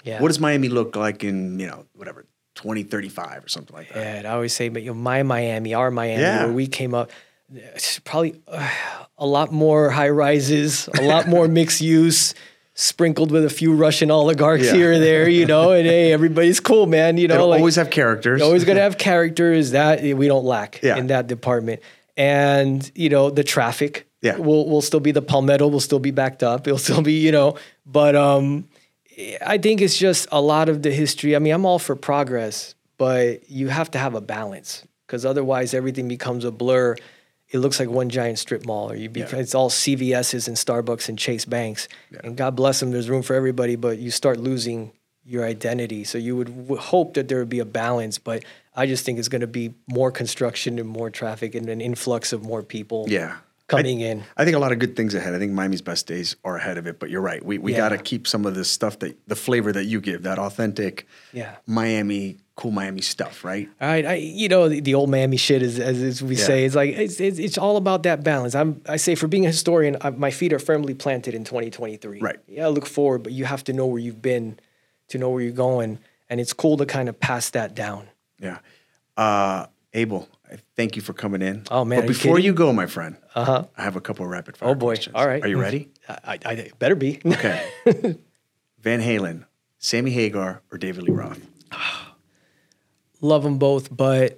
Yeah. 0.03 0.19
What 0.21 0.29
does 0.29 0.39
Miami 0.39 0.69
look 0.69 0.95
like 0.95 1.23
in, 1.23 1.59
you 1.59 1.67
know, 1.67 1.85
whatever, 1.93 2.25
2035 2.55 3.45
or 3.45 3.47
something 3.47 3.75
like 3.75 3.89
that? 3.89 3.95
Yeah, 3.99 4.15
and 4.15 4.27
I 4.27 4.31
always 4.31 4.53
say, 4.53 4.69
but 4.69 4.81
you 4.81 4.89
know, 4.89 4.95
my 4.99 5.21
Miami, 5.23 5.73
our 5.73 5.91
Miami, 5.91 6.21
Yeah. 6.21 6.45
where 6.45 6.53
we 6.53 6.67
came 6.67 6.95
up, 6.95 7.11
probably 8.03 8.41
uh, 8.47 8.69
a 9.17 9.25
lot 9.25 9.51
more 9.51 9.89
high 9.89 10.09
rises, 10.09 10.87
a 10.97 11.01
lot 11.03 11.27
more 11.27 11.47
mixed 11.59 11.81
use, 11.81 12.33
sprinkled 12.73 13.31
with 13.31 13.45
a 13.45 13.49
few 13.49 13.73
Russian 13.73 14.09
oligarchs 14.11 14.65
Yeah. 14.65 14.73
here 14.73 14.91
or 14.93 14.99
there, 14.99 15.29
you 15.29 15.45
know. 15.45 15.71
And 15.71 15.85
hey, 15.85 16.11
everybody's 16.17 16.59
cool, 16.59 16.85
man. 16.87 17.17
You 17.17 17.27
know, 17.27 17.35
It'll 17.35 17.47
like, 17.49 17.59
always 17.59 17.75
have 17.75 17.89
characters. 17.89 18.41
Always 18.41 18.65
going 18.65 18.75
to 18.81 18.81
have 18.81 18.97
characters 18.97 19.71
that 19.71 20.01
we 20.01 20.27
don't 20.27 20.45
lack 20.45 20.81
Yeah. 20.81 20.97
in 20.97 21.07
that 21.07 21.27
department. 21.27 21.81
And, 22.17 22.89
you 22.95 23.09
know, 23.09 23.29
the 23.29 23.43
traffic 23.43 24.07
Yeah. 24.21 24.37
will 24.37 24.69
will 24.69 24.81
still 24.81 24.99
be 24.99 25.11
the 25.11 25.21
palmetto 25.21 25.67
will 25.67 25.79
still 25.79 25.99
be 25.99 26.11
backed 26.11 26.43
up. 26.43 26.67
It'll 26.67 26.77
still 26.79 27.01
be, 27.01 27.13
you 27.13 27.31
know, 27.31 27.55
but 27.85 28.15
um 28.15 28.67
I 29.45 29.59
think 29.59 29.79
it's 29.81 29.97
just 29.97 30.27
a 30.31 30.41
lot 30.41 30.69
of 30.69 30.81
the 30.81 30.89
history. 30.91 31.35
I 31.35 31.39
mean, 31.39 31.53
I'm 31.53 31.65
all 31.65 31.77
for 31.79 31.95
progress, 31.95 32.73
but 32.97 33.47
you 33.49 33.67
have 33.69 33.91
to 33.91 33.99
have 33.99 34.15
a 34.15 34.21
balance 34.21 34.83
because 35.05 35.23
otherwise 35.25 35.75
everything 35.75 36.07
becomes 36.07 36.45
a 36.45 36.51
blur. 36.51 36.95
It 37.53 37.59
looks 37.59 37.79
like 37.79 37.87
one 37.87 38.09
giant 38.09 38.39
strip 38.39 38.65
mall, 38.65 38.91
or 38.91 38.95
you 38.95 39.09
bec- 39.09 39.31
it's 39.33 39.53
all 39.53 39.69
CVS's 39.69 40.47
and 40.47 40.57
Starbucks 40.57 41.07
and 41.07 41.19
Chase 41.19 41.45
Banks. 41.45 41.87
And 42.23 42.35
God 42.35 42.55
bless 42.55 42.79
them, 42.79 42.89
there's 42.91 43.09
room 43.09 43.21
for 43.21 43.35
everybody, 43.35 43.75
but 43.75 43.99
you 43.99 44.09
start 44.09 44.39
losing 44.39 44.91
your 45.23 45.45
identity. 45.45 46.03
So 46.03 46.17
you 46.17 46.35
would 46.35 46.47
w- 46.47 46.81
hope 46.81 47.13
that 47.13 47.27
there 47.27 47.37
would 47.37 47.49
be 47.49 47.59
a 47.59 47.65
balance, 47.65 48.17
but 48.17 48.43
I 48.75 48.87
just 48.87 49.05
think 49.05 49.19
it's 49.19 49.29
going 49.29 49.41
to 49.41 49.47
be 49.47 49.75
more 49.87 50.11
construction 50.11 50.79
and 50.79 50.89
more 50.89 51.11
traffic 51.11 51.53
and 51.53 51.69
an 51.69 51.79
influx 51.79 52.33
of 52.33 52.43
more 52.43 52.63
people 52.63 53.05
Yeah. 53.07 53.35
coming 53.67 54.01
I, 54.03 54.07
in. 54.07 54.23
I 54.35 54.45
think 54.45 54.55
a 54.55 54.59
lot 54.59 54.71
of 54.71 54.79
good 54.79 54.95
things 54.95 55.13
ahead. 55.13 55.35
I 55.35 55.39
think 55.39 55.51
Miami's 55.53 55.83
best 55.83 56.07
days 56.07 56.35
are 56.43 56.57
ahead 56.57 56.79
of 56.79 56.87
it, 56.87 56.99
but 56.99 57.11
you're 57.11 57.21
right. 57.21 57.45
We, 57.45 57.59
we 57.59 57.71
Yeah. 57.73 57.77
got 57.77 57.89
to 57.89 57.99
keep 57.99 58.27
some 58.27 58.47
of 58.47 58.55
this 58.55 58.69
stuff 58.69 58.97
that 58.99 59.15
the 59.27 59.35
flavor 59.35 59.71
that 59.71 59.85
you 59.85 60.01
give, 60.01 60.23
that 60.23 60.39
authentic 60.39 61.05
Yeah. 61.31 61.55
Miami, 61.67 62.37
cool 62.55 62.71
Miami 62.71 63.01
stuff, 63.01 63.43
right? 63.43 63.67
All 63.81 63.87
right, 63.87 64.05
I, 64.05 64.13
you 64.15 64.47
know 64.47 64.69
the, 64.69 64.79
the 64.79 64.93
old 64.93 65.09
Miami 65.09 65.37
shit, 65.37 65.61
as, 65.61 65.79
as, 65.79 66.01
as 66.01 66.21
we 66.23 66.35
Yeah. 66.35 66.45
say, 66.45 66.65
it's 66.65 66.75
like 66.75 66.91
it's, 66.95 67.19
it's 67.19 67.39
it's 67.39 67.57
all 67.57 67.77
about 67.77 68.03
that 68.03 68.23
balance. 68.23 68.53
I'm 68.55 68.81
I 68.87 68.97
say 68.97 69.15
for 69.15 69.27
being 69.27 69.45
a 69.45 69.49
historian, 69.49 69.97
I, 70.01 70.11
my 70.11 70.29
feet 70.31 70.53
are 70.53 70.59
firmly 70.59 70.93
planted 70.93 71.33
in 71.33 71.43
2023. 71.43 72.19
Right. 72.19 72.37
Yeah, 72.47 72.67
look 72.67 72.85
forward, 72.85 73.23
but 73.23 73.31
you 73.33 73.45
have 73.45 73.63
to 73.65 73.73
know 73.73 73.85
where 73.87 73.99
you've 73.99 74.21
been 74.21 74.59
to 75.09 75.17
know 75.17 75.29
where 75.29 75.41
you're 75.41 75.51
going, 75.51 75.99
and 76.29 76.39
it's 76.39 76.53
cool 76.53 76.77
to 76.77 76.85
kind 76.85 77.09
of 77.09 77.19
pass 77.19 77.49
that 77.51 77.73
down. 77.75 78.07
Yeah. 78.39 78.59
Uh, 79.17 79.67
Abel, 79.93 80.27
thank 80.75 80.95
you 80.95 81.01
for 81.01 81.13
coming 81.13 81.41
in. 81.41 81.63
Oh, 81.69 81.85
man, 81.85 81.99
But 81.99 82.03
are 82.03 82.07
you 82.07 82.13
before 82.13 82.39
you 82.39 82.53
go, 82.53 82.73
my 82.73 82.85
friend, 82.87 83.15
Uh 83.35 83.45
huh. 83.45 83.65
I 83.77 83.83
have 83.83 83.95
a 83.95 84.01
couple 84.01 84.25
of 84.25 84.31
rapid 84.31 84.57
fire 84.57 84.69
Oh 84.69 84.75
boy. 84.75 84.87
questions. 84.95 85.15
All 85.15 85.27
right. 85.27 85.43
Are 85.43 85.47
you 85.47 85.59
ready? 85.59 85.89
I, 86.09 86.39
I, 86.45 86.51
I 86.51 86.71
better 86.79 86.95
be. 86.95 87.19
Okay. 87.25 87.63
Van 88.79 89.01
Halen, 89.01 89.45
Sammy 89.77 90.11
Hagar, 90.11 90.61
or 90.71 90.77
David 90.77 91.03
Lee 91.03 91.11
Roth? 91.13 91.39
Love 93.23 93.43
them 93.43 93.57
both, 93.57 93.95
but 93.95 94.37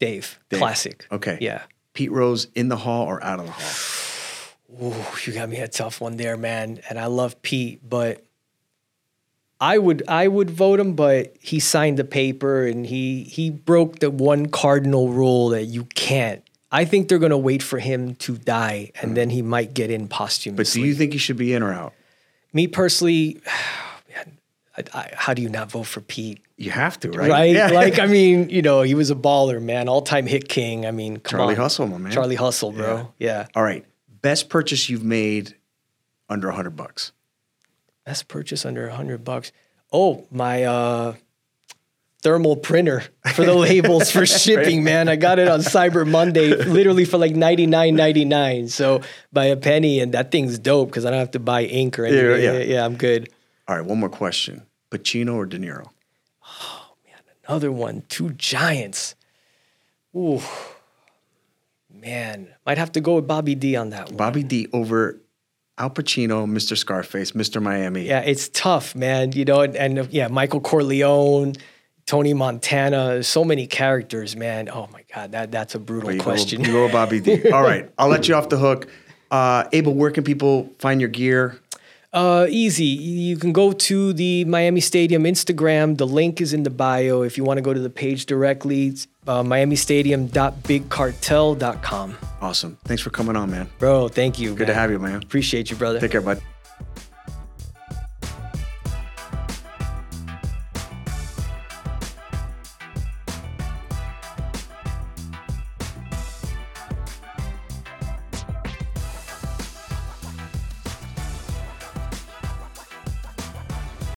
Dave, 0.00 0.40
Dave. 0.48 0.58
classic. 0.58 1.06
Okay. 1.12 1.36
Yeah. 1.40 1.62
Pete 1.92 2.10
Rose 2.10 2.48
in 2.54 2.68
the 2.68 2.76
hall 2.76 3.06
or 3.06 3.22
out 3.22 3.40
of 3.40 3.46
the 3.46 3.52
hall? 3.52 4.92
Ooh, 4.92 5.04
you 5.24 5.34
got 5.34 5.50
me 5.50 5.58
a 5.58 5.68
tough 5.68 6.00
one 6.00 6.16
there, 6.16 6.36
man. 6.36 6.80
And 6.88 6.98
I 6.98 7.06
love 7.06 7.40
Pete, 7.42 7.80
but 7.88 8.24
I 9.60 9.76
would 9.76 10.02
I 10.08 10.28
would 10.28 10.50
vote 10.50 10.80
him, 10.80 10.94
but 10.94 11.36
he 11.40 11.60
signed 11.60 11.98
the 11.98 12.04
paper 12.04 12.66
and 12.66 12.86
he 12.86 13.22
he 13.24 13.50
broke 13.50 13.98
the 13.98 14.10
one 14.10 14.46
cardinal 14.46 15.10
rule 15.10 15.50
that 15.50 15.64
you 15.64 15.84
can't. 15.84 16.42
I 16.72 16.86
think 16.86 17.08
they're 17.08 17.18
gonna 17.18 17.38
wait 17.38 17.62
for 17.62 17.78
him 17.78 18.14
to 18.16 18.38
die 18.38 18.92
and 19.00 19.10
hmm. 19.10 19.14
then 19.14 19.30
he 19.30 19.42
might 19.42 19.74
get 19.74 19.90
in 19.90 20.08
posthumously. 20.08 20.80
But 20.80 20.84
do 20.84 20.88
you 20.88 20.94
think 20.94 21.12
he 21.12 21.18
should 21.18 21.36
be 21.36 21.52
in 21.52 21.62
or 21.62 21.72
out? 21.72 21.92
Me 22.54 22.66
personally, 22.66 23.40
I, 24.78 24.82
I, 24.92 25.10
how 25.14 25.34
do 25.34 25.42
you 25.42 25.48
not 25.48 25.70
vote 25.70 25.84
for 25.84 26.00
Pete? 26.00 26.40
You 26.56 26.70
have 26.70 26.98
to, 27.00 27.10
right? 27.10 27.30
Right? 27.30 27.54
Yeah. 27.54 27.68
Like, 27.68 27.98
I 27.98 28.06
mean, 28.06 28.50
you 28.50 28.62
know, 28.62 28.82
he 28.82 28.94
was 28.94 29.10
a 29.10 29.14
baller, 29.14 29.60
man. 29.62 29.88
All 29.88 30.02
time 30.02 30.26
hit 30.26 30.48
king. 30.48 30.86
I 30.86 30.90
mean, 30.90 31.18
come 31.18 31.38
Charlie 31.38 31.54
on. 31.54 31.60
Hustle, 31.60 31.86
my 31.86 31.98
man. 31.98 32.12
Charlie 32.12 32.36
Hustle, 32.36 32.72
bro. 32.72 33.12
Yeah. 33.18 33.46
All 33.54 33.62
right. 33.62 33.84
Best 34.22 34.48
purchase 34.48 34.88
you've 34.88 35.04
made 35.04 35.56
under 36.28 36.48
a 36.48 36.54
hundred 36.54 36.76
bucks. 36.76 37.12
Best 38.04 38.28
purchase 38.28 38.64
under 38.64 38.86
a 38.88 38.94
hundred 38.94 39.24
bucks. 39.24 39.52
Oh, 39.92 40.26
my 40.30 40.64
uh, 40.64 41.14
thermal 42.22 42.56
printer 42.56 43.04
for 43.34 43.44
the 43.44 43.54
labels 43.54 44.10
for 44.10 44.26
shipping, 44.26 44.82
man. 44.82 45.08
I 45.08 45.16
got 45.16 45.38
it 45.38 45.48
on 45.48 45.60
Cyber 45.60 46.08
Monday, 46.08 46.54
literally 46.54 47.04
for 47.04 47.18
like 47.18 47.36
ninety 47.36 47.66
nine 47.66 47.94
ninety 47.94 48.24
nine. 48.24 48.68
So 48.68 49.02
by 49.32 49.46
a 49.46 49.56
penny, 49.56 50.00
and 50.00 50.12
that 50.14 50.30
thing's 50.32 50.58
dope 50.58 50.88
because 50.88 51.04
I 51.04 51.10
don't 51.10 51.20
have 51.20 51.32
to 51.32 51.38
buy 51.40 51.64
ink 51.64 51.98
or 51.98 52.04
anything. 52.04 52.42
yeah. 52.42 52.52
Yeah, 52.52 52.58
yeah, 52.58 52.84
I'm 52.84 52.96
good. 52.96 53.28
All 53.68 53.76
right. 53.76 53.84
One 53.84 54.00
more 54.00 54.08
question. 54.08 54.62
Pacino 54.90 55.34
or 55.34 55.46
De 55.46 55.58
Niro? 55.58 55.88
Oh 56.44 56.94
man, 57.04 57.20
another 57.46 57.72
one, 57.72 58.04
two 58.08 58.30
giants. 58.30 59.14
Ooh, 60.14 60.40
man, 61.92 62.48
might 62.64 62.78
have 62.78 62.92
to 62.92 63.00
go 63.00 63.16
with 63.16 63.26
Bobby 63.26 63.54
D 63.54 63.76
on 63.76 63.90
that 63.90 64.06
one. 64.06 64.16
Bobby 64.16 64.42
D 64.42 64.68
over 64.72 65.20
Al 65.78 65.90
Pacino, 65.90 66.46
Mr. 66.46 66.76
Scarface, 66.76 67.32
Mr. 67.32 67.60
Miami. 67.60 68.06
Yeah, 68.06 68.20
it's 68.20 68.48
tough, 68.48 68.94
man. 68.94 69.32
You 69.32 69.44
know, 69.44 69.60
and, 69.60 69.76
and 69.76 70.12
yeah, 70.12 70.28
Michael 70.28 70.60
Corleone, 70.60 71.54
Tony 72.06 72.32
Montana, 72.32 73.22
so 73.22 73.44
many 73.44 73.66
characters, 73.66 74.36
man. 74.36 74.70
Oh 74.70 74.88
my 74.92 75.04
God, 75.14 75.32
that 75.32 75.50
that's 75.50 75.74
a 75.74 75.78
brutal 75.78 76.12
you 76.12 76.20
question. 76.20 76.62
Go, 76.62 76.68
you 76.68 76.72
go 76.72 76.92
Bobby 76.92 77.20
D. 77.20 77.50
All 77.52 77.62
right. 77.62 77.90
I'll 77.98 78.08
let 78.08 78.28
you 78.28 78.34
off 78.34 78.48
the 78.48 78.58
hook. 78.58 78.88
Uh, 79.30 79.64
Abel, 79.72 79.92
where 79.92 80.12
can 80.12 80.22
people 80.22 80.70
find 80.78 81.00
your 81.00 81.10
gear? 81.10 81.58
Uh, 82.16 82.46
easy. 82.48 82.86
You 82.86 83.36
can 83.36 83.52
go 83.52 83.72
to 83.72 84.14
the 84.14 84.46
Miami 84.46 84.80
Stadium 84.80 85.24
Instagram. 85.24 85.98
The 85.98 86.06
link 86.06 86.40
is 86.40 86.54
in 86.54 86.62
the 86.62 86.70
bio. 86.70 87.20
If 87.20 87.36
you 87.36 87.44
want 87.44 87.58
to 87.58 87.62
go 87.62 87.74
to 87.74 87.80
the 87.80 87.90
page 87.90 88.24
directly, 88.24 88.86
it's, 88.86 89.06
uh, 89.26 89.42
miamistadium.bigcartel.com. 89.42 92.18
Awesome. 92.40 92.78
Thanks 92.84 93.02
for 93.02 93.10
coming 93.10 93.36
on, 93.36 93.50
man. 93.50 93.68
Bro, 93.78 94.08
thank 94.08 94.38
you. 94.38 94.54
Good 94.54 94.68
to 94.68 94.74
have 94.74 94.90
you, 94.90 94.98
man. 94.98 95.22
Appreciate 95.22 95.70
you, 95.70 95.76
brother. 95.76 96.00
Take 96.00 96.12
care, 96.12 96.22
bud. 96.22 96.40